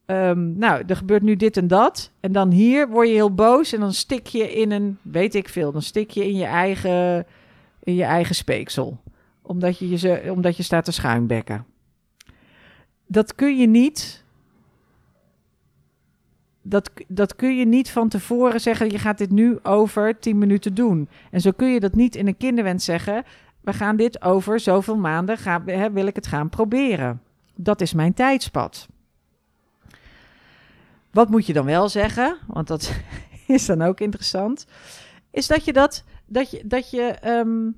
ehm, 0.05 0.57
nou, 0.57 0.83
er 0.87 0.95
gebeurt 0.95 1.21
nu 1.21 1.35
dit 1.35 1.57
en 1.57 1.67
dat. 1.67 2.11
En 2.19 2.31
dan 2.31 2.51
hier 2.51 2.89
word 2.89 3.07
je 3.07 3.13
heel 3.13 3.33
boos 3.33 3.73
en 3.73 3.79
dan 3.79 3.93
stik 3.93 4.27
je 4.27 4.53
in 4.53 4.71
een, 4.71 4.97
weet 5.01 5.35
ik 5.35 5.49
veel, 5.49 5.71
dan 5.71 5.81
stik 5.81 6.09
je 6.09 6.25
in 6.25 6.35
je 6.35 6.45
eigen, 6.45 7.25
in 7.83 7.95
je 7.95 8.03
eigen 8.03 8.35
speeksel. 8.35 8.97
Omdat 9.41 9.77
je, 9.77 9.89
je, 9.89 10.31
omdat 10.31 10.57
je 10.57 10.63
staat 10.63 10.85
te 10.85 10.91
schuimbekken. 10.91 11.65
Dat 13.05 13.35
kun 13.35 13.57
je 13.57 13.67
niet. 13.67 14.25
Dat, 16.61 16.91
dat 17.07 17.35
kun 17.35 17.57
je 17.57 17.65
niet 17.65 17.89
van 17.89 18.09
tevoren 18.09 18.61
zeggen, 18.61 18.91
je 18.91 18.99
gaat 18.99 19.17
dit 19.17 19.31
nu 19.31 19.59
over 19.63 20.19
10 20.19 20.37
minuten 20.37 20.73
doen. 20.73 21.09
En 21.31 21.41
zo 21.41 21.51
kun 21.51 21.67
je 21.73 21.79
dat 21.79 21.95
niet 21.95 22.15
in 22.15 22.27
een 22.27 22.37
kinderwens 22.37 22.85
zeggen, 22.85 23.23
we 23.67 23.73
gaan 23.73 23.95
dit 23.95 24.21
over 24.21 24.59
zoveel 24.59 24.97
maanden, 24.97 25.37
gaan, 25.37 25.67
hè, 25.67 25.91
wil 25.91 26.07
ik 26.07 26.15
het 26.15 26.27
gaan 26.27 26.49
proberen. 26.49 27.21
Dat 27.55 27.81
is 27.81 27.93
mijn 27.93 28.13
tijdspad. 28.13 28.87
Wat 31.11 31.29
moet 31.29 31.45
je 31.45 31.53
dan 31.53 31.65
wel 31.65 31.89
zeggen? 31.89 32.37
Want 32.47 32.67
dat 32.67 32.91
is 33.47 33.65
dan 33.65 33.81
ook 33.81 33.99
interessant. 33.99 34.65
Is 35.31 35.47
dat 35.47 35.65
je 35.65 35.73
dat, 35.73 36.03
dat 36.25 36.51
je, 36.51 36.61
dat 36.65 36.89
je, 36.89 37.01
ehm, 37.01 37.71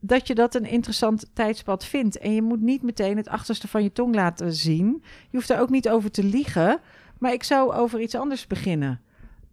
dat 0.00 0.26
je 0.26 0.34
dat 0.34 0.54
een 0.54 0.66
interessant 0.66 1.30
tijdspad 1.34 1.84
vindt. 1.84 2.18
En 2.18 2.34
je 2.34 2.42
moet 2.42 2.60
niet 2.60 2.82
meteen 2.82 3.16
het 3.16 3.28
achterste 3.28 3.68
van 3.68 3.82
je 3.82 3.92
tong 3.92 4.14
laten 4.14 4.52
zien. 4.52 5.02
Je 5.30 5.36
hoeft 5.36 5.50
er 5.50 5.60
ook 5.60 5.70
niet 5.70 5.88
over 5.88 6.10
te 6.10 6.24
liegen. 6.24 6.80
Maar 7.18 7.32
ik 7.32 7.42
zou 7.42 7.72
over 7.72 8.00
iets 8.00 8.14
anders 8.14 8.46
beginnen. 8.46 9.00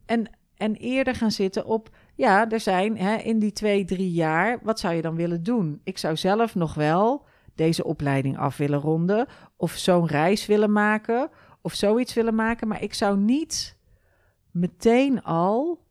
En, 0.06 0.30
en 0.58 0.76
eerder 0.76 1.16
gaan 1.16 1.32
zitten 1.32 1.66
op 1.66 1.90
ja, 2.20 2.50
er 2.50 2.60
zijn 2.60 2.98
hè, 2.98 3.16
in 3.16 3.40
die 3.40 3.52
twee, 3.52 3.86
drie 3.86 4.12
jaar, 4.12 4.60
wat 4.64 4.80
zou 4.80 4.94
je 4.94 5.02
dan 5.02 5.16
willen 5.16 5.44
doen? 5.44 5.82
Ik 5.84 5.98
zou 5.98 6.16
zelf 6.16 6.56
nog 6.56 6.74
wel 6.74 7.26
deze 7.56 7.84
opleiding 7.84 8.38
af 8.38 8.58
willen 8.58 8.80
ronden, 8.80 9.28
of 9.56 9.72
zo'n 9.72 10.08
reis 10.08 10.46
willen 10.46 10.72
maken, 10.72 11.30
of 11.62 11.74
zoiets 11.74 12.14
willen 12.14 12.36
maken, 12.36 12.68
maar 12.68 12.84
ik 12.84 12.94
zou 12.94 13.18
niet 13.18 13.78
meteen 14.52 15.24
al 15.24 15.86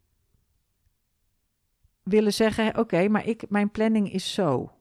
willen 2.03 2.33
zeggen: 2.33 2.79
Oké, 2.79 3.09
maar 3.09 3.27
ik, 3.27 3.51
mijn 3.51 3.71
planning 3.71 4.12
is 4.12 4.35
zo. 4.35 4.73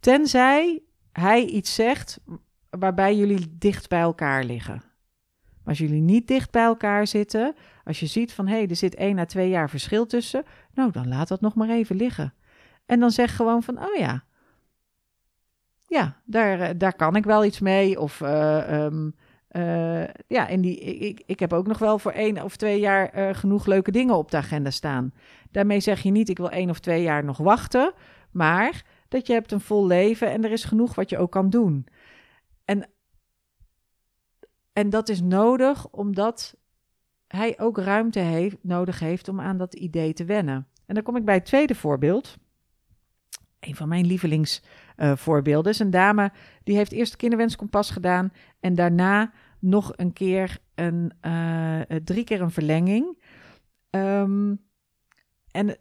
Tenzij 0.00 0.82
hij 1.12 1.44
iets 1.44 1.74
zegt 1.74 2.20
waarbij 2.70 3.16
jullie 3.16 3.58
dicht 3.58 3.88
bij 3.88 4.00
elkaar 4.00 4.44
liggen. 4.44 4.91
Maar 5.64 5.74
als 5.74 5.78
jullie 5.78 6.00
niet 6.00 6.28
dicht 6.28 6.50
bij 6.50 6.64
elkaar 6.64 7.06
zitten, 7.06 7.54
als 7.84 8.00
je 8.00 8.06
ziet 8.06 8.32
van 8.32 8.46
hé, 8.46 8.56
hey, 8.56 8.68
er 8.68 8.76
zit 8.76 8.94
één 8.94 9.18
à 9.18 9.24
twee 9.24 9.48
jaar 9.48 9.70
verschil 9.70 10.06
tussen, 10.06 10.44
nou 10.74 10.90
dan 10.90 11.08
laat 11.08 11.28
dat 11.28 11.40
nog 11.40 11.54
maar 11.54 11.68
even 11.68 11.96
liggen. 11.96 12.34
En 12.86 13.00
dan 13.00 13.10
zeg 13.10 13.36
gewoon 13.36 13.62
van, 13.62 13.78
oh 13.78 13.94
ja, 13.98 14.24
ja, 15.92 16.16
daar, 16.24 16.60
eh, 16.60 16.70
daar 16.76 16.96
kan 16.96 17.16
ik 17.16 17.24
wel 17.24 17.44
iets 17.44 17.60
mee. 17.60 18.00
Of 18.00 18.20
uh, 18.20 18.84
um, 18.84 19.14
uh, 19.50 20.04
ja, 20.26 20.46
in 20.46 20.60
die, 20.60 20.78
ik, 20.80 21.22
ik 21.26 21.40
heb 21.40 21.52
ook 21.52 21.66
nog 21.66 21.78
wel 21.78 21.98
voor 21.98 22.12
één 22.12 22.42
of 22.42 22.56
twee 22.56 22.80
jaar 22.80 23.34
genoeg 23.34 23.66
leuke 23.66 23.90
dingen 23.90 24.16
op 24.16 24.30
de 24.30 24.36
agenda 24.36 24.70
staan. 24.70 25.12
Daarmee 25.50 25.80
zeg 25.80 26.00
je 26.00 26.10
niet, 26.10 26.28
ik 26.28 26.38
wil 26.38 26.50
één 26.50 26.70
of 26.70 26.78
twee 26.78 27.02
jaar 27.02 27.24
nog 27.24 27.36
wachten, 27.36 27.92
maar 28.30 28.82
dat 29.08 29.26
je 29.26 29.32
hebt 29.32 29.52
een 29.52 29.60
vol 29.60 29.86
leven 29.86 30.30
en 30.30 30.44
er 30.44 30.52
is 30.52 30.64
genoeg 30.64 30.94
wat 30.94 31.10
je 31.10 31.18
ook 31.18 31.30
kan 31.30 31.50
doen. 31.50 31.86
En, 34.72 34.90
dat 34.90 35.08
is 35.08 35.20
nodig 35.20 35.88
omdat 35.90 36.56
hij 37.26 37.60
ook 37.60 37.78
ruimte 37.78 38.18
heeft, 38.18 38.56
nodig 38.60 38.98
heeft 38.98 39.28
om 39.28 39.40
aan 39.40 39.58
dat 39.58 39.74
idee 39.74 40.12
te 40.12 40.24
wennen. 40.24 40.66
En 40.86 40.94
dan 40.94 41.02
kom 41.02 41.16
ik 41.16 41.24
bij 41.24 41.34
het 41.34 41.44
tweede 41.44 41.74
voorbeeld. 41.74 42.36
Een 43.60 43.76
van 43.76 43.88
mijn 43.88 44.06
lievelingsvoorbeelden 44.06 45.72
uh, 45.72 45.78
is 45.78 45.78
een 45.78 45.90
dame 45.90 46.32
die 46.64 46.76
heeft 46.76 46.92
eerst 46.92 47.16
kinderwenskompas 47.16 47.90
gedaan 47.90 48.32
en 48.60 48.74
daarna 48.74 49.32
nog 49.58 49.92
een 49.96 50.12
keer 50.12 50.58
een, 50.74 51.12
uh, 51.22 51.80
drie 52.04 52.24
keer 52.24 52.40
een 52.40 52.50
verlenging. 52.50 53.18
Um, 53.90 54.60
en 55.50 55.76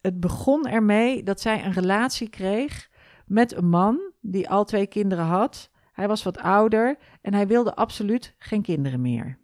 het 0.00 0.20
begon 0.20 0.66
ermee 0.66 1.22
dat 1.22 1.40
zij 1.40 1.64
een 1.64 1.72
relatie 1.72 2.28
kreeg 2.28 2.90
met 3.26 3.56
een 3.56 3.68
man 3.68 4.12
die 4.20 4.48
al 4.50 4.64
twee 4.64 4.86
kinderen 4.86 5.24
had. 5.24 5.70
Hij 5.92 6.08
was 6.08 6.22
wat 6.22 6.38
ouder 6.38 6.96
en 7.20 7.34
hij 7.34 7.46
wilde 7.46 7.74
absoluut 7.74 8.34
geen 8.38 8.62
kinderen 8.62 9.00
meer. 9.00 9.40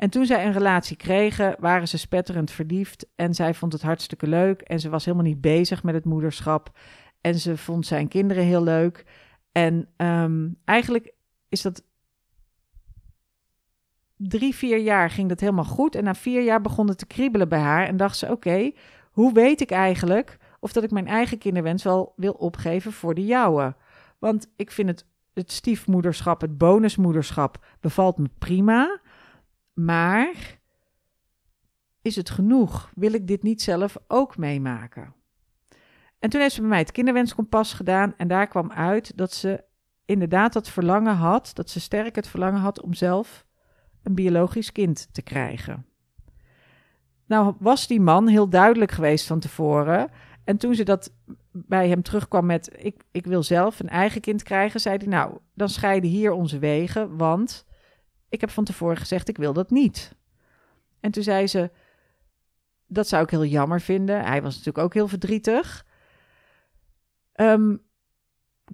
En 0.00 0.10
toen 0.10 0.26
zij 0.26 0.46
een 0.46 0.52
relatie 0.52 0.96
kregen, 0.96 1.56
waren 1.58 1.88
ze 1.88 1.98
spetterend 1.98 2.50
verliefd. 2.50 3.06
En 3.14 3.34
zij 3.34 3.54
vond 3.54 3.72
het 3.72 3.82
hartstikke 3.82 4.26
leuk. 4.26 4.60
En 4.60 4.80
ze 4.80 4.88
was 4.88 5.04
helemaal 5.04 5.26
niet 5.26 5.40
bezig 5.40 5.82
met 5.82 5.94
het 5.94 6.04
moederschap. 6.04 6.78
En 7.20 7.34
ze 7.38 7.56
vond 7.56 7.86
zijn 7.86 8.08
kinderen 8.08 8.44
heel 8.44 8.62
leuk. 8.62 9.04
En 9.52 9.88
um, 9.96 10.58
eigenlijk 10.64 11.12
is 11.48 11.62
dat. 11.62 11.84
Drie, 14.16 14.54
vier 14.54 14.78
jaar 14.78 15.10
ging 15.10 15.28
dat 15.28 15.40
helemaal 15.40 15.64
goed. 15.64 15.94
En 15.94 16.04
na 16.04 16.14
vier 16.14 16.42
jaar 16.42 16.60
begon 16.60 16.88
het 16.88 16.98
te 16.98 17.06
kriebelen 17.06 17.48
bij 17.48 17.58
haar. 17.58 17.86
En 17.86 17.96
dacht 17.96 18.16
ze: 18.16 18.30
Oké, 18.30 18.72
hoe 19.10 19.32
weet 19.32 19.60
ik 19.60 19.70
eigenlijk 19.70 20.38
of 20.60 20.72
dat 20.72 20.82
ik 20.82 20.90
mijn 20.90 21.06
eigen 21.06 21.38
kinderwens 21.38 21.82
wel 21.82 22.12
wil 22.16 22.32
opgeven 22.32 22.92
voor 22.92 23.14
de 23.14 23.24
jouwe? 23.24 23.74
Want 24.18 24.52
ik 24.56 24.70
vind 24.70 24.88
het, 24.88 25.06
het 25.32 25.52
stiefmoederschap, 25.52 26.40
het 26.40 26.58
bonusmoederschap, 26.58 27.64
bevalt 27.80 28.18
me 28.18 28.30
prima. 28.38 29.00
Maar 29.72 30.58
is 32.02 32.16
het 32.16 32.30
genoeg? 32.30 32.90
Wil 32.94 33.12
ik 33.12 33.26
dit 33.26 33.42
niet 33.42 33.62
zelf 33.62 33.96
ook 34.06 34.36
meemaken? 34.36 35.14
En 36.18 36.30
toen 36.30 36.40
heeft 36.40 36.54
ze 36.54 36.60
bij 36.60 36.70
mij 36.70 36.78
het 36.78 36.92
kinderwenskompas 36.92 37.72
gedaan 37.72 38.14
en 38.16 38.28
daar 38.28 38.46
kwam 38.46 38.72
uit 38.72 39.16
dat 39.16 39.32
ze 39.32 39.64
inderdaad 40.04 40.52
dat 40.52 40.68
verlangen 40.68 41.14
had, 41.14 41.50
dat 41.54 41.70
ze 41.70 41.80
sterk 41.80 42.14
het 42.14 42.28
verlangen 42.28 42.60
had 42.60 42.80
om 42.80 42.94
zelf 42.94 43.46
een 44.02 44.14
biologisch 44.14 44.72
kind 44.72 45.08
te 45.12 45.22
krijgen. 45.22 45.86
Nou 47.26 47.54
was 47.58 47.86
die 47.86 48.00
man 48.00 48.28
heel 48.28 48.48
duidelijk 48.48 48.90
geweest 48.90 49.26
van 49.26 49.40
tevoren. 49.40 50.10
En 50.44 50.56
toen 50.56 50.74
ze 50.74 50.82
dat 50.82 51.12
bij 51.52 51.88
hem 51.88 52.02
terugkwam 52.02 52.46
met 52.46 52.70
ik, 52.76 53.02
ik 53.10 53.26
wil 53.26 53.42
zelf 53.42 53.80
een 53.80 53.88
eigen 53.88 54.20
kind 54.20 54.42
krijgen, 54.42 54.80
zei 54.80 54.96
hij 54.96 55.06
nou, 55.06 55.38
dan 55.54 55.68
scheiden 55.68 56.10
hier 56.10 56.32
onze 56.32 56.58
wegen, 56.58 57.16
want 57.16 57.66
ik 58.28 58.40
heb 58.40 58.50
van 58.50 58.64
tevoren 58.64 58.96
gezegd, 58.96 59.28
ik 59.28 59.36
wil 59.36 59.52
dat 59.52 59.70
niet. 59.70 60.16
En 61.00 61.10
toen 61.10 61.22
zei 61.22 61.46
ze, 61.46 61.70
dat 62.86 63.08
zou 63.08 63.22
ik 63.22 63.30
heel 63.30 63.44
jammer 63.44 63.80
vinden. 63.80 64.24
Hij 64.24 64.42
was 64.42 64.52
natuurlijk 64.52 64.84
ook 64.84 64.94
heel 64.94 65.08
verdrietig. 65.08 65.86
Um, 67.34 67.82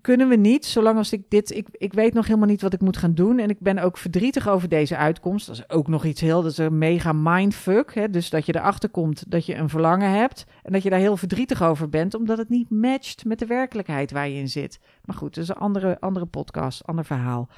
kunnen 0.06 0.28
we 0.28 0.36
niet, 0.36 0.66
zolang 0.66 0.98
als 0.98 1.12
ik 1.12 1.30
dit, 1.30 1.50
ik, 1.50 1.68
ik 1.72 1.92
weet 1.92 2.14
nog 2.14 2.26
helemaal 2.26 2.48
niet 2.48 2.62
wat 2.62 2.72
ik 2.72 2.80
moet 2.80 2.96
gaan 2.96 3.14
doen. 3.14 3.38
En 3.38 3.48
ik 3.50 3.60
ben 3.60 3.78
ook 3.78 3.98
verdrietig 3.98 4.48
over 4.48 4.68
deze 4.68 4.96
uitkomst. 4.96 5.46
Dat 5.46 5.56
is 5.56 5.68
ook 5.68 5.88
nog 5.88 6.04
iets 6.04 6.20
heel, 6.20 6.42
dat 6.42 6.50
is 6.50 6.58
een 6.58 6.78
mega 6.78 7.12
mindfuck. 7.12 7.94
Hè? 7.94 8.10
Dus 8.10 8.30
dat 8.30 8.46
je 8.46 8.54
erachter 8.54 8.88
komt 8.88 9.30
dat 9.30 9.46
je 9.46 9.54
een 9.54 9.68
verlangen 9.68 10.10
hebt. 10.10 10.44
En 10.62 10.72
dat 10.72 10.82
je 10.82 10.90
daar 10.90 10.98
heel 10.98 11.16
verdrietig 11.16 11.62
over 11.62 11.88
bent, 11.88 12.14
omdat 12.14 12.38
het 12.38 12.48
niet 12.48 12.70
matcht 12.70 13.24
met 13.24 13.38
de 13.38 13.46
werkelijkheid 13.46 14.10
waar 14.10 14.28
je 14.28 14.38
in 14.38 14.48
zit. 14.48 14.80
Maar 15.04 15.16
goed, 15.16 15.34
dat 15.34 15.44
is 15.44 15.50
een 15.50 15.56
andere, 15.56 16.00
andere 16.00 16.26
podcast, 16.26 16.86
ander 16.86 17.04
verhaal. 17.04 17.48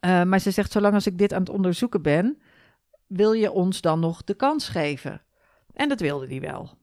Uh, 0.00 0.22
maar 0.22 0.40
ze 0.40 0.50
zegt, 0.50 0.72
zolang 0.72 0.94
als 0.94 1.06
ik 1.06 1.18
dit 1.18 1.32
aan 1.32 1.40
het 1.40 1.50
onderzoeken 1.50 2.02
ben, 2.02 2.38
wil 3.06 3.32
je 3.32 3.52
ons 3.52 3.80
dan 3.80 4.00
nog 4.00 4.24
de 4.24 4.34
kans 4.34 4.68
geven? 4.68 5.22
En 5.72 5.88
dat 5.88 6.00
wilde 6.00 6.26
hij 6.26 6.40
wel. 6.40 6.78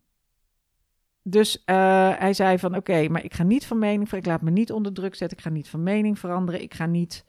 Dus 1.30 1.64
uh, 1.66 2.18
hij 2.18 2.34
zei 2.34 2.60
van, 2.60 2.76
oké, 2.76 3.08
maar 3.08 3.24
ik 3.24 3.34
ga 3.34 3.44
niet 3.44 3.66
van 3.66 3.80
mening, 3.80 4.12
ik 4.12 4.26
laat 4.26 4.42
me 4.42 4.52
niet 4.52 4.72
onder 4.72 4.94
druk 4.94 5.16
zetten, 5.16 5.38
ik 5.38 5.44
ga 5.44 5.50
niet 5.50 5.70
van 5.70 5.84
mening 5.84 6.20
veranderen, 6.20 6.62
ik 6.62 6.74
ga 6.74 6.86
niet, 6.86 7.26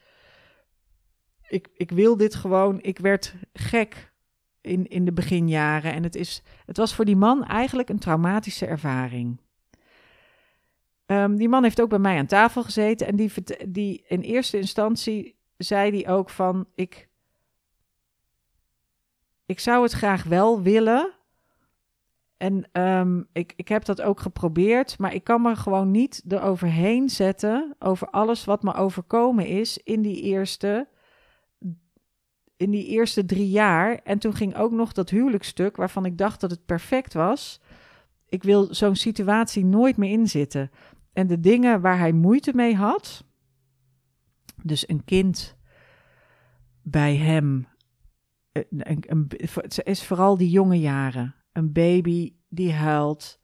ik, 1.48 1.68
ik 1.74 1.90
wil 1.90 2.16
dit 2.16 2.34
gewoon, 2.34 2.80
ik 2.80 2.98
werd 2.98 3.34
gek 3.52 4.12
in, 4.60 4.86
in 4.86 5.04
de 5.04 5.12
beginjaren 5.12 5.92
en 5.92 6.02
het, 6.02 6.14
is, 6.14 6.42
het 6.64 6.76
was 6.76 6.94
voor 6.94 7.04
die 7.04 7.16
man 7.16 7.44
eigenlijk 7.44 7.88
een 7.88 7.98
traumatische 7.98 8.66
ervaring. 8.66 9.40
Um, 11.06 11.36
die 11.36 11.48
man 11.48 11.62
heeft 11.62 11.80
ook 11.80 11.88
bij 11.88 11.98
mij 11.98 12.18
aan 12.18 12.26
tafel 12.26 12.62
gezeten 12.62 13.06
en 13.06 13.16
die, 13.16 13.32
die 13.68 14.04
in 14.08 14.20
eerste 14.20 14.56
instantie 14.56 15.38
zei 15.56 15.90
hij 15.90 16.12
ook 16.12 16.30
van 16.30 16.68
ik, 16.74 17.08
ik 19.46 19.60
zou 19.60 19.82
het 19.82 19.92
graag 19.92 20.22
wel 20.22 20.62
willen. 20.62 21.17
En 22.38 22.82
um, 22.82 23.28
ik, 23.32 23.52
ik 23.56 23.68
heb 23.68 23.84
dat 23.84 24.02
ook 24.02 24.20
geprobeerd, 24.20 24.98
maar 24.98 25.14
ik 25.14 25.24
kan 25.24 25.42
me 25.42 25.56
gewoon 25.56 25.90
niet 25.90 26.22
eroverheen 26.28 27.08
zetten 27.08 27.74
over 27.78 28.10
alles 28.10 28.44
wat 28.44 28.62
me 28.62 28.74
overkomen 28.74 29.46
is 29.46 29.78
in 29.78 30.02
die 30.02 30.22
eerste, 30.22 30.88
in 32.56 32.70
die 32.70 32.86
eerste 32.86 33.24
drie 33.24 33.48
jaar. 33.48 34.00
En 34.04 34.18
toen 34.18 34.34
ging 34.34 34.56
ook 34.56 34.72
nog 34.72 34.92
dat 34.92 35.10
huwelijksstuk 35.10 35.76
waarvan 35.76 36.04
ik 36.04 36.18
dacht 36.18 36.40
dat 36.40 36.50
het 36.50 36.66
perfect 36.66 37.14
was. 37.14 37.60
Ik 38.28 38.42
wil 38.42 38.74
zo'n 38.74 38.96
situatie 38.96 39.64
nooit 39.64 39.96
meer 39.96 40.10
inzitten. 40.10 40.70
En 41.12 41.26
de 41.26 41.40
dingen 41.40 41.80
waar 41.80 41.98
hij 41.98 42.12
moeite 42.12 42.52
mee 42.54 42.76
had, 42.76 43.24
dus 44.62 44.88
een 44.88 45.04
kind 45.04 45.56
bij 46.82 47.16
hem, 47.16 47.66
eh, 48.52 48.62
is 49.84 50.04
vooral 50.04 50.36
die 50.36 50.50
jonge 50.50 50.80
jaren, 50.80 51.34
een 51.58 51.72
baby 51.72 52.32
die 52.48 52.72
huilt, 52.72 53.38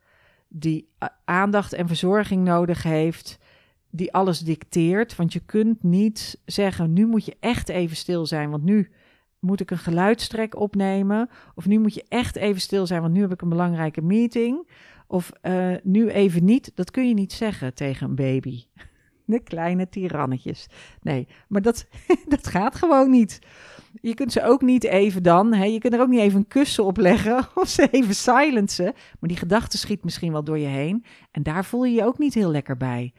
die 0.49 0.89
aandacht 1.25 1.73
en 1.73 1.87
verzorging 1.87 2.45
nodig 2.45 2.83
heeft, 2.83 3.39
die 3.91 4.13
alles 4.13 4.39
dicteert. 4.39 5.17
Want 5.17 5.33
je 5.33 5.41
kunt 5.41 5.83
niet 5.83 6.41
zeggen, 6.45 6.93
nu 6.93 7.07
moet 7.07 7.25
je 7.25 7.37
echt 7.41 7.69
even 7.69 7.97
stil 7.97 8.27
zijn, 8.27 8.51
want 8.51 8.63
nu 8.63 8.91
moet 9.39 9.61
ik 9.61 9.71
een 9.71 9.79
geluidstrek 9.79 10.57
opnemen. 10.57 11.29
Of 11.55 11.67
nu 11.67 11.79
moet 11.79 11.95
je 11.95 12.05
echt 12.09 12.37
even 12.37 12.61
stil 12.61 12.87
zijn, 12.87 13.01
want 13.01 13.13
nu 13.13 13.21
heb 13.21 13.33
ik 13.33 13.43
een 13.43 13.49
belangrijke 13.49 14.03
meeting. 14.03 14.69
Of 15.07 15.33
uh, 15.43 15.75
nu 15.83 16.09
even 16.09 16.45
niet. 16.45 16.73
Dat 16.75 16.91
kun 16.91 17.09
je 17.09 17.15
niet 17.15 17.33
zeggen 17.33 17.75
tegen 17.75 18.09
een 18.09 18.15
baby. 18.15 18.65
De 19.25 19.41
kleine 19.41 19.89
tirannetjes. 19.89 20.67
Nee, 21.03 21.29
maar 21.49 21.63
dat, 21.63 21.87
dat 22.29 22.47
gaat 22.47 22.75
gewoon 22.75 23.11
niet. 23.11 23.39
Je 24.01 24.15
kunt 24.15 24.33
ze 24.33 24.43
ook 24.43 24.63
niet 24.63 24.85
even 24.85 25.23
dan, 25.23 25.53
hè, 25.53 25.65
je 25.65 25.79
kunt 25.79 25.95
er 25.95 26.01
ook 26.01 26.09
niet 26.09 26.21
even 26.21 26.39
een 26.39 26.47
kussen 26.47 26.85
op 26.85 26.97
leggen 26.97 27.49
of 27.55 27.69
ze 27.69 27.89
even 27.91 28.15
silencen. 28.15 28.93
Maar 29.21 29.29
die 29.29 29.37
gedachte 29.39 29.79
schiet 29.79 30.05
misschien 30.05 30.33
wel 30.33 30.45
door 30.45 30.59
je 30.59 30.67
heen. 30.67 31.05
En 31.31 31.43
daar 31.43 31.65
voel 31.65 31.85
je 31.85 31.95
je 31.95 32.05
ook 32.05 32.19
niet 32.19 32.35
heel 32.35 32.51
lekker 32.51 32.77
bij. 32.77 33.13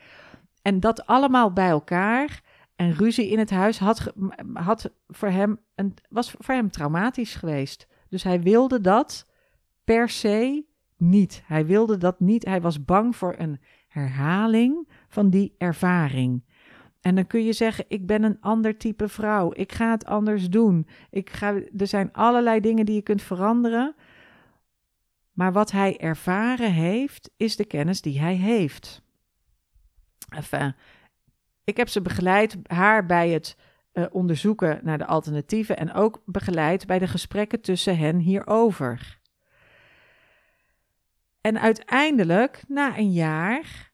En 0.62 0.80
dat 0.80 1.06
allemaal 1.06 1.54
bij 1.54 1.70
elkaar 1.70 2.42
en 2.76 2.94
ruzie 2.94 3.30
in 3.30 3.40
het 3.40 3.50
huis 3.50 3.80
had, 3.80 4.14
had 4.54 4.92
voor 5.08 5.30
hem 5.30 5.60
een, 5.76 5.94
was 6.10 6.36
voor 6.38 6.56
hem 6.56 6.70
traumatisch 6.70 7.36
geweest. 7.36 7.88
Dus 8.10 8.24
hij 8.24 8.42
wilde 8.42 8.82
dat 8.82 9.30
per 9.84 10.10
se 10.10 10.66
niet. 10.98 11.44
Hij 11.46 11.66
wilde 11.66 11.98
dat 11.98 12.20
niet. 12.20 12.46
Hij 12.46 12.62
was 12.62 12.86
bang 12.86 13.16
voor 13.16 13.36
een 13.38 13.60
herhaling 13.88 14.88
van 15.16 15.30
die 15.30 15.56
ervaring. 15.58 16.44
En 17.02 17.16
dan 17.16 17.28
kun 17.28 17.44
je 17.44 17.54
zeggen: 17.54 17.86
Ik 17.88 18.06
ben 18.06 18.24
een 18.24 18.42
ander 18.42 18.78
type 18.78 19.08
vrouw. 19.08 19.52
Ik 19.54 19.72
ga 19.72 19.92
het 19.92 20.06
anders 20.06 20.50
doen. 20.50 20.88
Ik 21.10 21.30
ga, 21.30 21.54
er 21.78 21.88
zijn 21.88 22.14
allerlei 22.14 22.60
dingen 22.60 22.86
die 22.86 22.96
je 22.96 23.02
kunt 23.02 23.22
veranderen. 23.22 23.96
Maar 25.32 25.52
wat 25.52 25.72
hij 25.72 25.98
ervaren 25.98 26.72
heeft, 26.72 27.32
is 27.38 27.56
de 27.56 27.66
kennis 27.66 28.02
die 28.02 28.20
hij 28.20 28.36
heeft. 28.36 29.02
Enfin, 30.30 30.76
ik 31.64 31.78
heb 31.78 31.88
ze 31.88 32.02
begeleid, 32.02 32.58
haar 32.64 33.06
bij 33.06 33.30
het 33.30 33.58
uh, 33.94 34.06
onderzoeken 34.12 34.80
naar 34.84 34.98
de 34.98 35.06
alternatieven 35.06 35.78
en 35.78 35.94
ook 35.94 36.22
begeleid 36.26 36.88
bij 36.88 37.00
de 37.00 37.08
gesprekken 37.08 37.62
tussen 37.62 37.98
hen 37.98 38.18
hierover. 38.18 39.20
En 41.42 41.60
uiteindelijk, 41.60 42.64
na 42.68 42.98
een 42.98 43.12
jaar, 43.12 43.94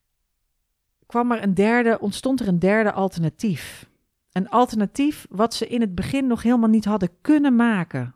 kwam 1.12 1.32
er 1.32 1.44
een 1.44 1.54
derde, 1.54 2.00
ontstond 2.00 2.40
er 2.40 2.48
een 2.48 2.60
derde 2.60 2.92
alternatief. 2.92 3.90
Een 4.32 4.50
alternatief 4.50 5.26
wat 5.30 5.54
ze 5.54 5.68
in 5.68 5.82
het 5.82 5.96
begin 5.96 6.28
nog 6.28 6.44
helemaal 6.44 6.70
niet 6.70 6.86
hadden 6.86 7.10
kunnen 7.22 7.56
maken, 7.56 8.16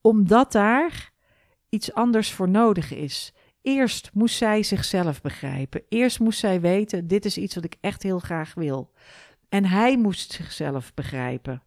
omdat 0.00 0.52
daar 0.52 1.12
iets 1.68 1.92
anders 1.94 2.32
voor 2.32 2.48
nodig 2.48 2.94
is. 2.94 3.32
Eerst 3.62 4.10
moest 4.14 4.36
zij 4.36 4.62
zichzelf 4.62 5.20
begrijpen. 5.20 5.82
Eerst 5.88 6.20
moest 6.20 6.38
zij 6.38 6.60
weten: 6.60 7.06
dit 7.06 7.24
is 7.24 7.38
iets 7.38 7.54
wat 7.54 7.64
ik 7.64 7.76
echt 7.80 8.02
heel 8.02 8.18
graag 8.18 8.54
wil. 8.54 8.92
En 9.48 9.64
hij 9.64 9.98
moest 9.98 10.32
zichzelf 10.32 10.94
begrijpen. 10.94 11.62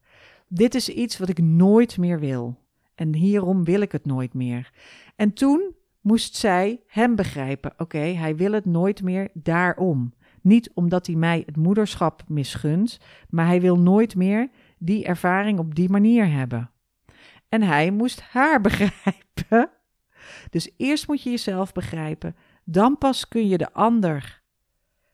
Dit 0.47 0.75
is 0.75 0.89
iets 0.89 1.17
wat 1.17 1.29
ik 1.29 1.41
nooit 1.41 1.97
meer 1.97 2.19
wil. 2.19 2.59
En 2.95 3.15
hierom 3.15 3.63
wil 3.63 3.81
ik 3.81 3.91
het 3.91 4.05
nooit 4.05 4.33
meer. 4.33 4.71
En 5.15 5.33
toen 5.33 5.75
moest 6.01 6.35
zij 6.35 6.81
hem 6.87 7.15
begrijpen. 7.15 7.73
Oké, 7.77 7.97
hij 7.97 8.35
wil 8.35 8.51
het 8.51 8.65
nooit 8.65 9.01
meer 9.01 9.29
daarom. 9.33 10.13
Niet 10.43 10.71
omdat 10.73 11.07
hij 11.07 11.15
mij 11.15 11.43
het 11.45 11.55
moederschap 11.55 12.23
misgunt, 12.27 12.99
maar 13.29 13.45
hij 13.45 13.61
wil 13.61 13.79
nooit 13.79 14.15
meer 14.15 14.49
die 14.77 15.05
ervaring 15.05 15.59
op 15.59 15.75
die 15.75 15.89
manier 15.89 16.31
hebben. 16.31 16.71
En 17.49 17.61
hij 17.61 17.91
moest 17.91 18.21
haar 18.21 18.61
begrijpen. 18.69 19.69
Dus 20.49 20.71
eerst 20.77 21.07
moet 21.07 21.23
je 21.23 21.29
jezelf 21.29 21.71
begrijpen, 21.71 22.35
dan 22.63 22.97
pas 22.97 23.27
kun 23.27 23.47
je 23.47 23.57
de 23.57 23.73
ander 23.73 24.41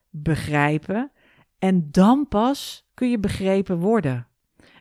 begrijpen 0.10 1.12
en 1.60 1.92
dan 1.92 2.28
pas 2.28 2.90
kun 2.94 3.10
je 3.10 3.20
begrepen 3.20 3.78
worden. 3.78 4.28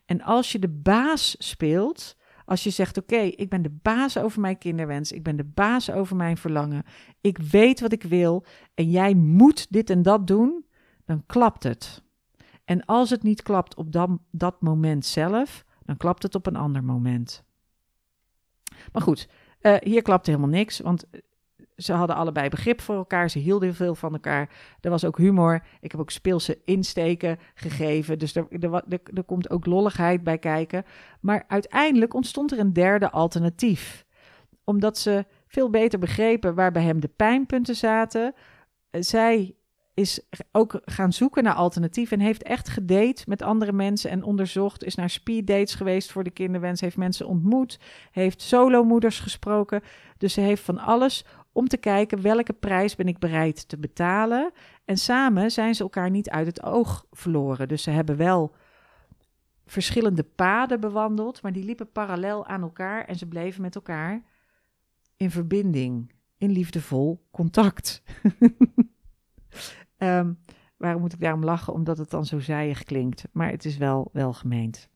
En 0.07 0.23
als 0.23 0.53
je 0.53 0.59
de 0.59 0.69
baas 0.69 1.37
speelt, 1.39 2.17
als 2.49 2.63
je 2.63 2.71
zegt: 2.71 2.99
Oké, 2.99 3.17
ik 3.17 3.49
ben 3.49 3.63
de 3.63 3.79
baas 3.83 4.19
over 4.19 4.41
mijn 4.41 4.59
kinderwens, 4.59 5.13
ik 5.13 5.23
ben 5.23 5.37
de 5.37 5.45
baas 5.45 5.91
over 5.91 6.17
mijn 6.17 6.37
verlangen, 6.37 6.85
ik 7.21 7.39
weet 7.39 7.81
wat 7.81 7.93
ik 7.93 8.03
wil 8.03 8.45
en 8.75 8.91
jij 8.91 9.15
moet 9.15 9.73
dit 9.73 9.91
en 9.91 10.03
dat 10.03 10.27
doen, 10.27 10.65
dan 11.05 11.23
klapt 11.27 11.63
het. 11.63 12.03
En 12.65 12.85
als 12.85 13.11
het 13.11 13.23
niet 13.23 13.43
klapt 13.43 13.75
op 13.75 13.93
dat, 13.93 14.11
dat 14.31 14.61
moment 14.61 15.07
zelf, 15.07 15.65
dan 15.85 15.97
klapt 15.97 16.23
het 16.23 16.35
op 16.35 16.47
een 16.47 16.57
ander 16.57 16.85
moment. 16.85 17.45
Maar 18.93 19.03
goed, 19.03 19.29
uh, 19.63 19.77
hier 19.81 20.03
klapte 20.03 20.31
helemaal 20.31 20.53
niks, 20.53 20.81
want 20.81 21.05
ze 21.79 21.93
hadden 21.93 22.17
allebei 22.17 22.49
begrip 22.49 22.81
voor 22.81 22.95
elkaar. 22.95 23.31
Ze 23.31 23.39
hielden 23.39 23.75
veel 23.75 23.95
van 23.95 24.13
elkaar. 24.13 24.51
Er 24.81 24.91
was 24.91 25.05
ook 25.05 25.19
humor. 25.19 25.63
Ik 25.81 25.91
heb 25.91 26.01
ook 26.01 26.11
speelse 26.11 26.59
insteken 26.65 27.39
gegeven. 27.55 28.19
Dus 28.19 28.35
er, 28.35 28.47
er, 29.15 29.25
komt 29.27 29.51
ook 29.51 29.67
lolligheid 29.67 30.25
bij 30.25 30.39
kijken. 30.39 30.85
Maar 31.21 31.45
uiteindelijk 31.49 32.15
ontstond 32.15 32.53
er 32.53 32.59
een 32.59 32.73
derde 32.73 33.11
alternatief. 33.11 34.07
Omdat 34.65 34.99
ze 34.99 35.25
veel 35.47 35.71
beter 35.71 35.99
begrepen 35.99 36.55
waar 36.55 36.73
bij 36.73 36.83
hem 36.83 37.01
de 37.01 37.11
pijnpunten 37.17 37.75
zaten. 37.75 38.35
Zij 38.91 39.55
is 39.99 40.21
ook 40.53 40.81
gaan 40.85 41.13
zoeken 41.13 41.45
naar 41.45 41.55
alternatieven 41.55 42.19
en 42.19 42.25
heeft 42.25 42.43
echt 42.43 42.69
gedate 42.69 43.23
met 43.27 43.43
andere 43.43 43.73
mensen 43.73 44.11
en 44.11 44.23
onderzocht, 44.23 44.85
is 44.85 44.95
naar 44.95 45.11
speeddates 45.11 45.75
geweest 45.75 46.13
voor 46.13 46.25
de 46.25 46.31
kinderwens, 46.31 46.81
heeft 46.81 46.97
mensen 46.97 47.27
ontmoet, 47.27 47.79
heeft 48.11 48.43
solomoeders 48.43 49.21
gesproken. 49.21 49.83
Dus 50.19 50.33
ze 50.33 50.41
heeft 50.41 50.63
van 50.63 50.79
alles 50.79 51.25
om 51.59 51.69
te 51.69 51.77
kijken 51.77 52.23
welke 52.23 52.53
prijs 52.53 52.95
ben 52.95 53.09
ik 53.09 53.19
bereid 53.19 53.69
te 53.69 53.79
betalen. 53.79 54.53
En 54.85 54.97
samen 54.97 55.51
zijn 55.51 55.75
ze 55.75 55.83
elkaar 55.83 56.11
niet 56.11 56.31
uit 56.31 56.47
het 56.47 56.63
oog 56.63 57.07
verloren. 57.11 57.69
Dus 57.69 57.83
ze 57.83 57.91
hebben 57.91 58.17
wel 58.17 58.55
verschillende 59.67 60.23
paden 60.23 60.81
bewandeld, 60.81 61.43
maar 61.43 61.53
die 61.53 61.65
liepen 61.65 61.93
parallel 61.93 62.47
aan 62.47 62.63
elkaar 62.63 63.05
en 63.05 63.17
ze 63.17 63.27
bleven 63.27 63.63
met 63.63 63.75
elkaar 63.75 64.23
in 65.17 65.31
verbinding, 65.31 66.13
in 66.37 66.51
liefdevol 66.51 67.27
contact. 67.31 68.03
um, 69.99 70.39
waarom 70.77 71.01
moet 71.01 71.13
ik 71.13 71.21
daarom 71.21 71.45
lachen? 71.45 71.73
Omdat 71.73 71.99
het 71.99 72.11
dan 72.11 72.27
zo 72.27 72.39
zijig 72.39 72.83
klinkt, 72.83 73.25
maar 73.33 73.51
het 73.51 73.65
is 73.65 73.77
wel, 73.77 74.09
wel 74.13 74.33
gemeend. 74.33 74.89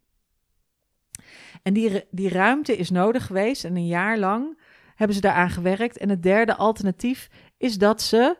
En 1.62 1.72
die, 1.72 2.04
die 2.10 2.28
ruimte 2.28 2.76
is 2.76 2.90
nodig 2.90 3.26
geweest 3.26 3.64
en 3.64 3.76
een 3.76 3.86
jaar 3.86 4.18
lang 4.18 4.58
hebben 5.02 5.20
ze 5.20 5.28
daaraan 5.28 5.50
gewerkt. 5.50 5.98
En 5.98 6.08
het 6.08 6.22
derde 6.22 6.56
alternatief 6.56 7.28
is 7.56 7.78
dat 7.78 8.02
ze 8.02 8.36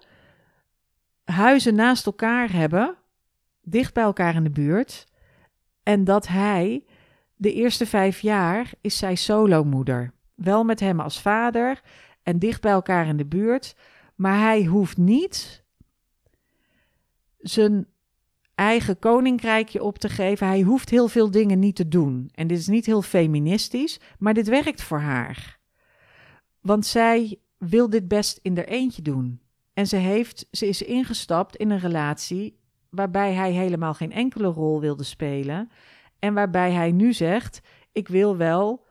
huizen 1.24 1.74
naast 1.74 2.06
elkaar 2.06 2.52
hebben, 2.52 2.96
dicht 3.62 3.94
bij 3.94 4.02
elkaar 4.02 4.34
in 4.34 4.44
de 4.44 4.50
buurt. 4.50 5.06
En 5.82 6.04
dat 6.04 6.28
hij, 6.28 6.84
de 7.36 7.52
eerste 7.52 7.86
vijf 7.86 8.20
jaar, 8.20 8.72
is 8.80 8.98
zij 8.98 9.14
solomoeder. 9.14 10.12
Wel 10.34 10.64
met 10.64 10.80
hem 10.80 11.00
als 11.00 11.20
vader 11.20 11.80
en 12.22 12.38
dicht 12.38 12.60
bij 12.60 12.72
elkaar 12.72 13.06
in 13.06 13.16
de 13.16 13.26
buurt. 13.26 13.76
Maar 14.14 14.38
hij 14.38 14.64
hoeft 14.64 14.96
niet 14.96 15.64
zijn 17.38 17.86
eigen 18.54 18.98
koninkrijkje 18.98 19.82
op 19.82 19.98
te 19.98 20.08
geven. 20.08 20.46
Hij 20.46 20.60
hoeft 20.60 20.90
heel 20.90 21.08
veel 21.08 21.30
dingen 21.30 21.58
niet 21.58 21.76
te 21.76 21.88
doen. 21.88 22.30
En 22.34 22.46
dit 22.46 22.58
is 22.58 22.68
niet 22.68 22.86
heel 22.86 23.02
feministisch, 23.02 24.00
maar 24.18 24.34
dit 24.34 24.48
werkt 24.48 24.82
voor 24.82 25.00
haar. 25.00 25.60
Want 26.62 26.86
zij 26.86 27.38
wil 27.58 27.90
dit 27.90 28.08
best 28.08 28.38
in 28.42 28.56
haar 28.56 28.64
eentje 28.64 29.02
doen. 29.02 29.40
En 29.72 29.86
ze, 29.86 29.96
heeft, 29.96 30.46
ze 30.50 30.66
is 30.66 30.82
ingestapt 30.82 31.56
in 31.56 31.70
een 31.70 31.78
relatie 31.78 32.58
waarbij 32.90 33.32
hij 33.32 33.52
helemaal 33.52 33.94
geen 33.94 34.12
enkele 34.12 34.46
rol 34.48 34.80
wilde 34.80 35.04
spelen. 35.04 35.70
En 36.18 36.34
waarbij 36.34 36.72
hij 36.72 36.92
nu 36.92 37.12
zegt: 37.12 37.60
Ik 37.92 38.08
wil 38.08 38.36
wel 38.36 38.86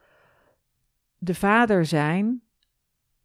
de 1.18 1.34
vader 1.34 1.86
zijn, 1.86 2.42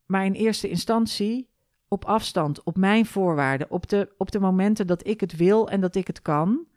maar 0.06 0.26
in 0.26 0.34
eerste 0.34 0.70
instantie 0.70 1.50
op 1.88 2.06
afstand, 2.06 2.64
op 2.64 2.78
mijn 2.78 3.06
voorwaarden, 3.06 3.72
op 3.72 3.88
de, 3.88 4.14
op 4.18 4.32
de 4.32 4.40
momenten 4.40 4.88
dat 4.88 5.08
ik 5.08 5.20
het 5.20 5.36
wil 5.36 5.70
en 5.70 5.82
dat 5.82 5.96
ik 5.96 6.08
het 6.08 6.22
kan. 6.22 6.68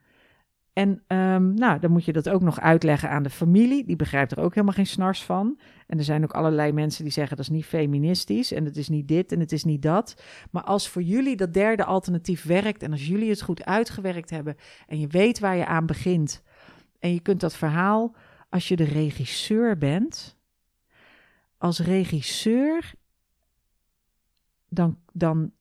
En 0.81 1.03
um, 1.07 1.55
nou, 1.55 1.79
dan 1.79 1.91
moet 1.91 2.05
je 2.05 2.13
dat 2.13 2.29
ook 2.29 2.43
nog 2.43 2.61
uitleggen 2.61 3.11
aan 3.11 3.23
de 3.23 3.31
familie. 3.31 3.85
Die 3.85 3.97
begrijpt 3.97 4.33
er 4.33 4.41
ook 4.41 4.55
helemaal 4.55 4.75
geen 4.75 4.87
snars 4.87 5.25
van. 5.25 5.61
En 5.87 5.99
er 5.99 6.05
zijn 6.05 6.23
ook 6.23 6.33
allerlei 6.33 6.73
mensen 6.73 7.05
die 7.05 7.13
zeggen 7.13 7.37
dat 7.37 7.47
is 7.47 7.53
niet 7.53 7.65
feministisch 7.65 8.53
en 8.53 8.65
het 8.65 8.77
is 8.77 8.89
niet 8.89 9.09
dit 9.09 9.33
en 9.33 9.41
het 9.41 9.53
is 9.53 9.65
niet 9.65 9.83
dat. 9.83 10.23
Maar 10.51 10.63
als 10.63 10.89
voor 10.89 11.03
jullie 11.03 11.37
dat 11.37 11.55
derde 11.55 11.85
alternatief 11.85 12.45
werkt 12.45 12.83
en 12.83 12.91
als 12.91 13.07
jullie 13.07 13.31
het 13.31 13.43
goed 13.43 13.65
uitgewerkt 13.65 14.31
hebben 14.31 14.57
en 14.87 15.01
je 15.01 15.07
weet 15.07 15.39
waar 15.39 15.57
je 15.57 15.67
aan 15.67 15.87
begint 15.87 16.43
en 16.99 17.13
je 17.13 17.21
kunt 17.21 17.41
dat 17.41 17.57
verhaal, 17.57 18.15
als 18.49 18.69
je 18.69 18.77
de 18.77 18.85
regisseur 18.85 19.79
bent, 19.79 20.39
als 21.59 21.79
regisseur, 21.79 22.93
dan, 24.69 24.99
dan 25.13 25.53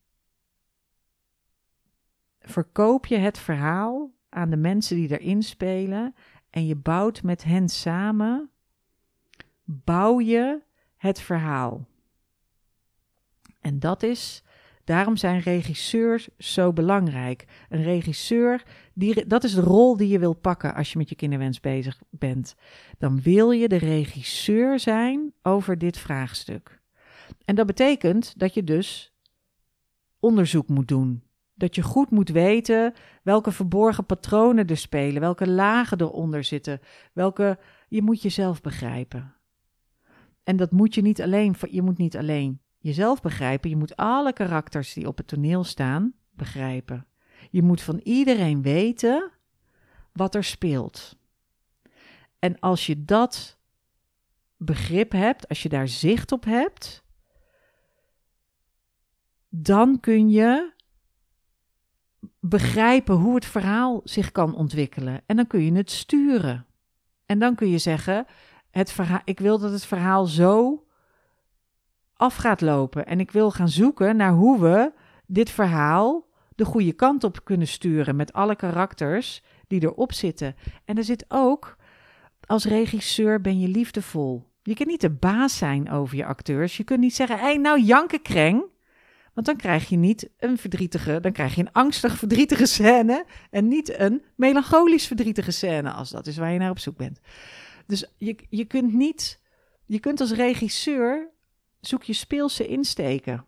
verkoop 2.39 3.05
je 3.05 3.17
het 3.17 3.37
verhaal 3.37 4.17
aan 4.29 4.49
de 4.49 4.57
mensen 4.57 4.95
die 4.95 5.19
erin 5.19 5.43
spelen 5.43 6.15
en 6.49 6.65
je 6.65 6.75
bouwt 6.75 7.23
met 7.23 7.43
hen 7.43 7.69
samen, 7.69 8.49
bouw 9.63 10.19
je 10.19 10.61
het 10.97 11.21
verhaal. 11.21 11.87
En 13.61 13.79
dat 13.79 14.03
is, 14.03 14.43
daarom 14.83 15.17
zijn 15.17 15.39
regisseurs 15.39 16.29
zo 16.37 16.73
belangrijk. 16.73 17.45
Een 17.69 17.83
regisseur, 17.83 18.63
die, 18.93 19.27
dat 19.27 19.43
is 19.43 19.53
de 19.53 19.61
rol 19.61 19.97
die 19.97 20.07
je 20.07 20.19
wil 20.19 20.33
pakken 20.33 20.75
als 20.75 20.91
je 20.91 20.97
met 20.97 21.09
je 21.09 21.15
kinderwens 21.15 21.59
bezig 21.59 22.01
bent. 22.09 22.55
Dan 22.97 23.21
wil 23.21 23.51
je 23.51 23.67
de 23.67 23.77
regisseur 23.77 24.79
zijn 24.79 25.33
over 25.41 25.77
dit 25.77 25.97
vraagstuk. 25.97 26.81
En 27.45 27.55
dat 27.55 27.65
betekent 27.65 28.39
dat 28.39 28.53
je 28.53 28.63
dus 28.63 29.13
onderzoek 30.19 30.67
moet 30.67 30.87
doen. 30.87 31.23
Dat 31.59 31.75
je 31.75 31.81
goed 31.81 32.09
moet 32.09 32.29
weten 32.29 32.93
welke 33.23 33.51
verborgen 33.51 34.05
patronen 34.05 34.67
er 34.67 34.77
spelen, 34.77 35.21
welke 35.21 35.49
lagen 35.49 36.01
eronder 36.01 36.43
zitten, 36.43 36.79
welke 37.13 37.59
je 37.87 38.01
moet 38.01 38.21
jezelf 38.21 38.61
begrijpen. 38.61 39.33
En 40.43 40.55
dat 40.55 40.71
moet 40.71 40.95
je 40.95 41.01
niet 41.01 41.21
alleen, 41.21 41.55
je 41.69 41.81
moet 41.81 41.97
niet 41.97 42.17
alleen 42.17 42.61
jezelf 42.77 43.21
begrijpen, 43.21 43.69
je 43.69 43.75
moet 43.75 43.95
alle 43.95 44.33
karakters 44.33 44.93
die 44.93 45.07
op 45.07 45.17
het 45.17 45.27
toneel 45.27 45.63
staan 45.63 46.13
begrijpen. 46.31 47.07
Je 47.49 47.61
moet 47.61 47.81
van 47.81 47.99
iedereen 48.03 48.61
weten 48.61 49.31
wat 50.13 50.35
er 50.35 50.43
speelt. 50.43 51.17
En 52.39 52.59
als 52.59 52.85
je 52.85 53.05
dat 53.05 53.57
begrip 54.57 55.11
hebt, 55.11 55.47
als 55.47 55.63
je 55.63 55.69
daar 55.69 55.87
zicht 55.87 56.31
op 56.31 56.45
hebt, 56.45 57.03
dan 59.49 59.99
kun 59.99 60.29
je 60.29 60.77
begrijpen 62.39 63.15
hoe 63.15 63.35
het 63.35 63.45
verhaal 63.45 64.01
zich 64.03 64.31
kan 64.31 64.55
ontwikkelen. 64.55 65.21
En 65.25 65.35
dan 65.35 65.47
kun 65.47 65.63
je 65.65 65.71
het 65.71 65.91
sturen. 65.91 66.65
En 67.25 67.39
dan 67.39 67.55
kun 67.55 67.69
je 67.69 67.77
zeggen: 67.77 68.25
het 68.71 68.95
ik 69.23 69.39
wil 69.39 69.59
dat 69.59 69.71
het 69.71 69.85
verhaal 69.85 70.25
zo 70.25 70.83
af 72.13 72.35
gaat 72.35 72.61
lopen. 72.61 73.05
En 73.05 73.19
ik 73.19 73.31
wil 73.31 73.51
gaan 73.51 73.69
zoeken 73.69 74.15
naar 74.15 74.31
hoe 74.31 74.59
we 74.59 74.91
dit 75.25 75.49
verhaal 75.49 76.27
de 76.55 76.65
goede 76.65 76.93
kant 76.93 77.23
op 77.23 77.43
kunnen 77.43 77.67
sturen 77.67 78.15
met 78.15 78.33
alle 78.33 78.55
karakters 78.55 79.41
die 79.67 79.83
erop 79.83 80.13
zitten. 80.13 80.55
En 80.85 80.97
er 80.97 81.03
zit 81.03 81.25
ook, 81.27 81.75
als 82.45 82.65
regisseur 82.65 83.41
ben 83.41 83.59
je 83.59 83.67
liefdevol. 83.67 84.47
Je 84.63 84.75
kunt 84.75 84.89
niet 84.89 85.01
de 85.01 85.09
baas 85.09 85.57
zijn 85.57 85.91
over 85.91 86.17
je 86.17 86.25
acteurs. 86.25 86.77
Je 86.77 86.83
kunt 86.83 86.99
niet 86.99 87.15
zeggen, 87.15 87.37
hé, 87.37 87.43
hey, 87.43 87.57
nou 87.57 87.81
janken 87.81 88.21
kreng. 88.21 88.63
Want 89.39 89.51
dan 89.51 89.69
krijg 89.69 89.89
je 89.89 89.97
niet 89.97 90.29
een 90.37 90.57
verdrietige, 90.57 91.19
dan 91.19 91.31
krijg 91.31 91.55
je 91.55 91.61
een 91.61 91.71
angstig 91.71 92.17
verdrietige 92.17 92.65
scène 92.65 93.25
en 93.49 93.67
niet 93.67 93.99
een 93.99 94.23
melancholisch 94.35 95.07
verdrietige 95.07 95.51
scène, 95.51 95.91
als 95.91 96.09
dat 96.09 96.27
is 96.27 96.37
waar 96.37 96.51
je 96.51 96.59
naar 96.59 96.69
op 96.69 96.79
zoek 96.79 96.97
bent. 96.97 97.19
Dus 97.85 98.05
je, 98.17 98.35
je 98.49 98.65
kunt 98.65 98.93
niet, 98.93 99.41
je 99.85 99.99
kunt 99.99 100.19
als 100.19 100.31
regisseur, 100.31 101.29
zoek 101.79 102.03
je 102.03 102.13
speelse 102.13 102.67
insteken. 102.67 103.45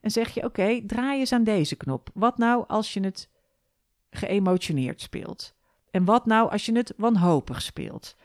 En 0.00 0.10
zeg 0.10 0.34
je, 0.34 0.44
oké, 0.44 0.80
draai 0.86 1.18
eens 1.18 1.32
aan 1.32 1.44
deze 1.44 1.76
knop. 1.76 2.10
Wat 2.14 2.38
nou 2.38 2.64
als 2.66 2.92
je 2.92 3.00
het 3.00 3.28
geëmotioneerd 4.10 5.00
speelt? 5.00 5.54
En 5.90 6.04
wat 6.04 6.26
nou 6.26 6.50
als 6.50 6.66
je 6.66 6.76
het 6.76 6.92
wanhopig 6.96 7.62
speelt? 7.62 8.16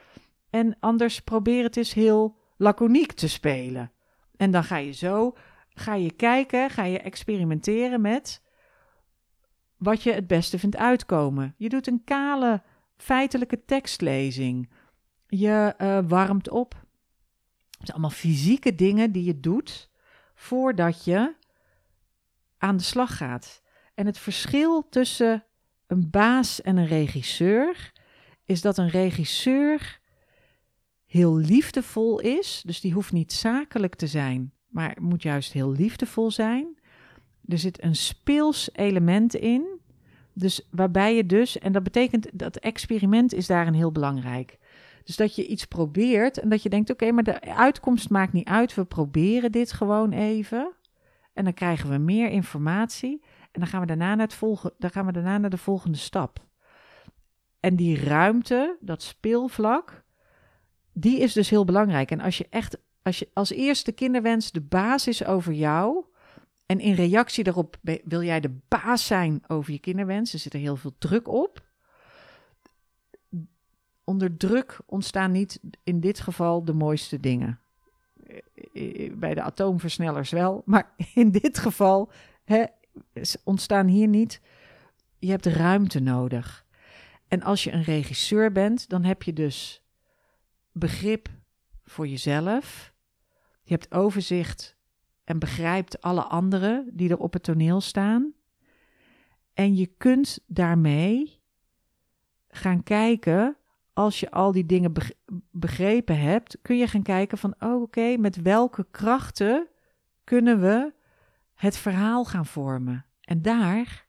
En 0.50 0.78
anders 0.80 1.20
probeer 1.22 1.64
het 1.64 1.78
eens 1.78 1.94
heel 1.94 2.36
laconiek 2.58 3.12
te 3.12 3.28
spelen. 3.28 3.92
En 4.38 4.52
dan 4.52 4.64
ga 4.64 4.78
je 4.78 4.92
zo, 4.92 5.36
ga 5.80 5.94
je 5.94 6.12
kijken, 6.12 6.70
ga 6.70 6.84
je 6.84 7.00
experimenteren 7.00 8.02
met 8.02 8.42
wat 9.78 10.04
je 10.04 10.14
het 10.14 10.28
beste 10.28 10.60
vindt 10.60 10.76
uitkomen. 10.76 11.54
Je 11.58 11.70
doet 11.70 11.88
een 11.88 12.04
kale, 12.04 12.64
feitelijke 12.98 13.66
tekstlezing. 13.66 14.70
Je 15.28 15.76
uh, 15.78 16.00
warmt 16.08 16.50
op. 16.50 16.74
Het 16.74 17.88
zijn 17.88 17.92
allemaal 17.92 18.10
fysieke 18.10 18.76
dingen 18.76 19.12
die 19.12 19.24
je 19.24 19.40
doet 19.40 19.90
voordat 20.36 21.04
je 21.04 21.36
aan 22.58 22.78
de 22.78 22.84
slag 22.84 23.18
gaat. 23.18 23.62
En 23.94 24.06
het 24.06 24.18
verschil 24.18 24.90
tussen 24.90 25.46
een 25.88 26.10
baas 26.10 26.62
en 26.62 26.78
een 26.78 26.88
regisseur 26.88 27.92
is 28.44 28.62
dat 28.62 28.78
een 28.78 28.90
regisseur 28.90 30.00
heel 31.06 31.36
liefdevol 31.38 32.20
is. 32.20 32.62
Dus 32.66 32.82
die 32.82 32.94
hoeft 32.94 33.12
niet 33.12 33.34
zakelijk 33.34 33.96
te 33.96 34.08
zijn, 34.08 34.54
maar 34.70 34.98
moet 35.02 35.22
juist 35.22 35.54
heel 35.54 35.72
liefdevol 35.72 36.32
zijn. 36.32 36.78
Er 37.46 37.58
zit 37.58 37.84
een 37.84 37.96
speels 37.96 38.70
element 38.74 39.36
in. 39.36 39.80
Dus 40.34 40.68
waarbij 40.72 41.16
je 41.16 41.26
dus, 41.26 41.58
en 41.58 41.72
dat 41.72 41.84
betekent 41.84 42.28
dat 42.34 42.58
experiment 42.58 43.34
is 43.34 43.48
daarin 43.48 43.74
heel 43.74 43.92
belangrijk. 43.92 44.58
Dus 45.04 45.16
dat 45.16 45.36
je 45.36 45.48
iets 45.48 45.66
probeert 45.66 46.40
en 46.40 46.50
dat 46.50 46.64
je 46.64 46.70
denkt: 46.70 46.90
oké, 46.90 47.12
maar 47.12 47.24
de 47.24 47.42
uitkomst 47.42 48.10
maakt 48.10 48.34
niet 48.34 48.48
uit. 48.48 48.76
We 48.76 48.86
proberen 48.86 49.52
dit 49.52 49.72
gewoon 49.72 50.12
even. 50.12 50.72
En 51.34 51.44
dan 51.44 51.54
krijgen 51.54 51.90
we 51.90 51.98
meer 51.98 52.30
informatie. 52.30 53.24
En 53.52 53.60
dan 53.60 53.68
gaan 53.68 53.82
we 53.82 53.88
daarna 53.88 54.16
naar, 54.16 54.26
het 54.26 54.34
volgen, 54.34 54.74
dan 54.78 54.90
gaan 54.90 55.06
we 55.06 55.12
daarna 55.12 55.38
naar 55.38 55.50
de 55.50 55.58
volgende 55.58 55.98
stap. 55.98 56.48
En 57.60 57.76
die 57.76 58.04
ruimte, 58.04 58.78
dat 58.80 59.02
speelvlak, 59.02 60.04
die 60.94 61.20
is 61.20 61.34
dus 61.34 61.50
heel 61.50 61.66
belangrijk. 61.66 62.12
En 62.12 62.20
als 62.20 62.38
je 62.38 62.48
echt, 62.50 62.78
als 63.02 63.20
je 63.20 63.30
als 63.34 63.52
eerste 63.52 63.92
kinderwens 63.92 64.52
de 64.52 64.62
basis 64.62 65.26
over 65.26 65.54
jou. 65.54 66.04
En 66.66 66.80
in 66.80 66.94
reactie 66.94 67.44
daarop 67.44 67.78
wil 68.04 68.24
jij 68.24 68.40
de 68.40 68.58
baas 68.68 69.06
zijn 69.06 69.44
over 69.48 69.72
je 69.72 69.80
kinderwens. 69.80 70.34
Er 70.34 70.40
zit 70.40 70.54
er 70.54 70.60
heel 70.60 70.76
veel 70.76 70.96
druk 70.98 71.28
op. 71.28 71.68
Onder 74.04 74.38
druk 74.38 74.80
ontstaan 74.86 75.32
niet 75.32 75.60
in 75.84 76.00
dit 76.00 76.20
geval 76.20 76.66
de 76.66 76.74
mooiste 76.74 77.20
dingen. 77.20 77.60
Eh, 78.28 79.06
eh, 79.06 79.14
bij 79.14 79.34
de 79.34 79.42
atoomversnellers 79.42 80.30
wel, 80.30 80.62
maar 80.66 80.92
in 81.14 81.32
dit 81.32 81.58
geval 81.58 82.12
hè, 82.44 82.66
ontstaan 83.44 83.88
hier 83.88 84.08
niet. 84.08 84.42
Je 85.20 85.30
hebt 85.30 85.46
ruimte 85.46 86.00
nodig. 86.00 86.66
En 87.28 87.44
als 87.44 87.64
je 87.64 87.72
een 87.72 87.84
regisseur 87.84 88.52
bent, 88.52 88.90
dan 88.90 89.04
heb 89.04 89.24
je 89.24 89.34
dus 89.34 89.84
begrip 90.72 91.30
voor 91.90 92.08
jezelf. 92.08 92.94
Je 93.62 93.74
hebt 93.74 93.94
overzicht 93.94 94.78
en 95.24 95.40
begrijpt 95.40 96.02
alle 96.02 96.24
anderen 96.24 96.90
die 96.94 97.10
er 97.10 97.18
op 97.18 97.34
het 97.34 97.44
toneel 97.44 97.82
staan. 97.82 98.34
En 99.54 99.76
je 99.76 99.86
kunt 99.98 100.40
daarmee 100.48 101.42
gaan 102.48 102.84
kijken 102.84 103.58
als 103.94 104.20
je 104.20 104.32
al 104.32 104.52
die 104.52 104.66
dingen 104.66 104.94
begrepen 105.52 106.20
hebt, 106.20 106.58
kun 106.62 106.78
je 106.78 106.88
gaan 106.88 107.04
kijken 107.04 107.38
van 107.38 107.56
oh, 107.60 107.82
oké, 107.82 108.18
met 108.18 108.42
welke 108.42 108.88
krachten 108.92 109.68
kunnen 110.24 110.62
we 110.62 110.94
het 111.54 111.78
verhaal 111.78 112.26
gaan 112.26 112.46
vormen. 112.46 113.06
En 113.22 113.42
daar, 113.42 114.08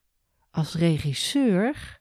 als 0.50 0.74
regisseur, 0.74 1.99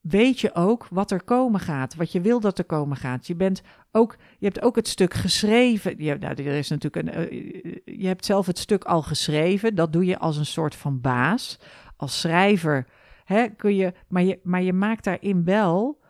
weet 0.00 0.40
je 0.40 0.54
ook 0.54 0.86
wat 0.90 1.10
er 1.10 1.22
komen 1.22 1.60
gaat, 1.60 1.94
wat 1.94 2.12
je 2.12 2.20
wil 2.20 2.40
dat 2.40 2.58
er 2.58 2.64
komen 2.64 2.96
gaat. 2.96 3.26
Je, 3.26 3.34
bent 3.34 3.62
ook, 3.90 4.16
je 4.38 4.46
hebt 4.46 4.62
ook 4.62 4.76
het 4.76 4.88
stuk 4.88 5.14
geschreven. 5.14 6.04
Je, 6.04 6.14
nou, 6.14 6.34
er 6.34 6.46
is 6.46 6.68
natuurlijk 6.68 7.08
een, 7.08 7.14
eh, 7.14 7.98
je 7.98 8.06
hebt 8.06 8.24
zelf 8.24 8.46
het 8.46 8.58
stuk 8.58 8.84
al 8.84 9.02
geschreven. 9.02 9.74
Dat 9.74 9.92
doe 9.92 10.04
je 10.04 10.18
als 10.18 10.36
een 10.36 10.46
soort 10.46 10.74
van 10.74 11.00
baas. 11.00 11.58
Als 11.96 12.20
schrijver 12.20 12.86
hè, 13.24 13.48
kun 13.48 13.74
je, 13.74 13.92
maar 14.08 14.22
je, 14.22 14.40
maar 14.42 14.62
je 14.62 14.72
maakt 14.72 15.04
daarin 15.04 15.44
wel 15.44 16.00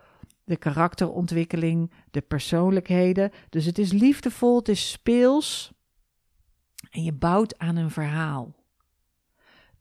de 0.45 0.57
karakterontwikkeling, 0.57 1.93
de 2.11 2.21
persoonlijkheden. 2.21 3.31
Dus 3.49 3.65
het 3.65 3.79
is 3.79 3.93
liefdevol, 3.93 4.57
het 4.57 4.69
is 4.69 4.91
speels 4.91 5.73
en 6.91 7.03
je 7.03 7.13
bouwt 7.13 7.59
aan 7.59 7.77
een 7.77 7.91
verhaal. 7.91 8.55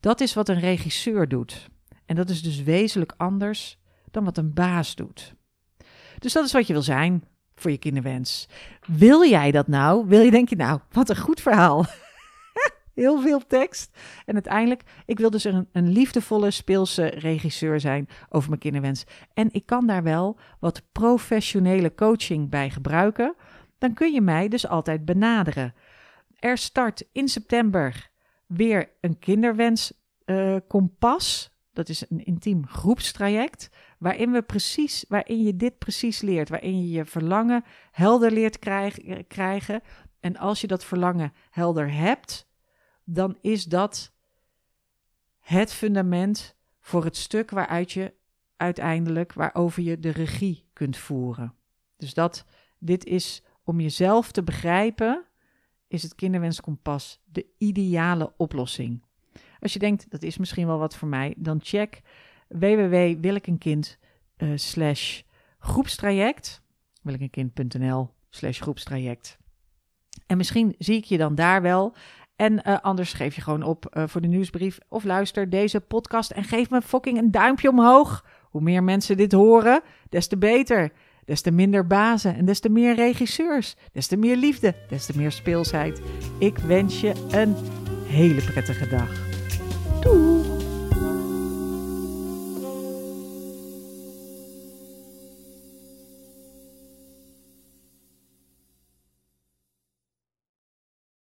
Dat 0.00 0.20
is 0.20 0.34
wat 0.34 0.48
een 0.48 0.60
regisseur 0.60 1.28
doet. 1.28 1.68
En 2.06 2.16
dat 2.16 2.30
is 2.30 2.42
dus 2.42 2.62
wezenlijk 2.62 3.14
anders 3.16 3.79
dan 4.10 4.24
wat 4.24 4.38
een 4.38 4.54
baas 4.54 4.94
doet. 4.94 5.34
Dus 6.18 6.32
dat 6.32 6.44
is 6.44 6.52
wat 6.52 6.66
je 6.66 6.72
wil 6.72 6.82
zijn 6.82 7.24
voor 7.54 7.70
je 7.70 7.78
kinderwens. 7.78 8.48
Wil 8.86 9.24
jij 9.24 9.50
dat 9.50 9.68
nou? 9.68 10.06
Wil 10.06 10.20
je 10.20 10.30
denk 10.30 10.48
je 10.48 10.56
nou, 10.56 10.80
wat 10.90 11.08
een 11.08 11.16
goed 11.16 11.40
verhaal 11.40 11.84
heel 12.94 13.20
veel 13.20 13.46
tekst. 13.46 13.98
En 14.24 14.34
uiteindelijk, 14.34 14.82
ik 15.06 15.18
wil 15.18 15.30
dus 15.30 15.44
een, 15.44 15.68
een 15.72 15.88
liefdevolle 15.88 16.50
speelse 16.50 17.06
regisseur 17.06 17.80
zijn 17.80 18.08
over 18.28 18.48
mijn 18.48 18.60
kinderwens. 18.60 19.04
En 19.34 19.48
ik 19.52 19.66
kan 19.66 19.86
daar 19.86 20.02
wel 20.02 20.38
wat 20.60 20.82
professionele 20.92 21.94
coaching 21.94 22.50
bij 22.50 22.70
gebruiken. 22.70 23.34
Dan 23.78 23.94
kun 23.94 24.12
je 24.12 24.20
mij 24.20 24.48
dus 24.48 24.68
altijd 24.68 25.04
benaderen. 25.04 25.74
Er 26.38 26.58
start 26.58 27.04
in 27.12 27.28
september 27.28 28.10
weer 28.46 28.90
een 29.00 29.18
kinderwens 29.18 29.92
kompas. 30.68 31.50
Dat 31.72 31.88
is 31.88 32.04
een 32.08 32.24
intiem 32.24 32.66
groepstraject 32.66 33.70
waarin 34.00 34.32
we 34.32 34.42
precies, 34.42 35.04
waarin 35.08 35.42
je 35.42 35.56
dit 35.56 35.78
precies 35.78 36.20
leert, 36.20 36.48
waarin 36.48 36.80
je 36.80 36.90
je 36.90 37.04
verlangen 37.04 37.64
helder 37.90 38.32
leert 38.32 38.58
krijgen. 39.28 39.82
En 40.20 40.36
als 40.36 40.60
je 40.60 40.66
dat 40.66 40.84
verlangen 40.84 41.32
helder 41.50 41.92
hebt, 41.92 42.48
dan 43.04 43.38
is 43.40 43.64
dat 43.64 44.12
het 45.38 45.72
fundament 45.72 46.56
voor 46.80 47.04
het 47.04 47.16
stuk 47.16 47.50
waaruit 47.50 47.92
je 47.92 48.14
uiteindelijk, 48.56 49.32
waarover 49.32 49.82
je 49.82 49.98
de 49.98 50.10
regie 50.10 50.68
kunt 50.72 50.96
voeren. 50.96 51.54
Dus 51.96 52.14
dat, 52.14 52.44
dit 52.78 53.04
is 53.04 53.42
om 53.64 53.80
jezelf 53.80 54.32
te 54.32 54.42
begrijpen, 54.42 55.24
is 55.88 56.02
het 56.02 56.14
kinderwenskompas 56.14 57.20
de 57.24 57.46
ideale 57.58 58.32
oplossing. 58.36 59.02
Als 59.58 59.72
je 59.72 59.78
denkt, 59.78 60.10
dat 60.10 60.22
is 60.22 60.38
misschien 60.38 60.66
wel 60.66 60.78
wat 60.78 60.96
voor 60.96 61.08
mij, 61.08 61.34
dan 61.38 61.60
check 61.62 62.02
www.willekenkind 62.58 63.98
uh, 64.38 64.52
slash 64.54 65.22
groepstraject, 65.58 66.62
willekenkind.nl 67.02 68.10
slash 68.30 68.60
groepstraject. 68.60 69.38
En 70.26 70.36
misschien 70.36 70.74
zie 70.78 70.96
ik 70.96 71.04
je 71.04 71.18
dan 71.18 71.34
daar 71.34 71.62
wel. 71.62 71.94
En 72.36 72.52
uh, 72.52 72.78
anders 72.80 73.12
geef 73.12 73.34
je 73.34 73.40
gewoon 73.40 73.62
op 73.62 73.94
uh, 73.96 74.02
voor 74.06 74.20
de 74.20 74.28
nieuwsbrief 74.28 74.78
of 74.88 75.04
luister 75.04 75.50
deze 75.50 75.80
podcast 75.80 76.30
en 76.30 76.44
geef 76.44 76.70
me 76.70 76.82
fucking 76.82 77.18
een 77.18 77.30
duimpje 77.30 77.68
omhoog. 77.68 78.24
Hoe 78.42 78.60
meer 78.60 78.82
mensen 78.82 79.16
dit 79.16 79.32
horen, 79.32 79.82
des 80.08 80.26
te 80.26 80.38
beter. 80.38 80.92
Des 81.24 81.40
te 81.40 81.50
minder 81.50 81.86
bazen 81.86 82.36
en 82.36 82.44
des 82.44 82.60
te 82.60 82.68
meer 82.68 82.94
regisseurs. 82.94 83.76
Des 83.92 84.06
te 84.06 84.16
meer 84.16 84.36
liefde, 84.36 84.74
des 84.88 85.06
te 85.06 85.16
meer 85.16 85.32
speelsheid. 85.32 86.02
Ik 86.38 86.58
wens 86.58 87.00
je 87.00 87.12
een 87.30 87.54
hele 88.06 88.42
prettige 88.42 88.88
dag. 88.88 89.29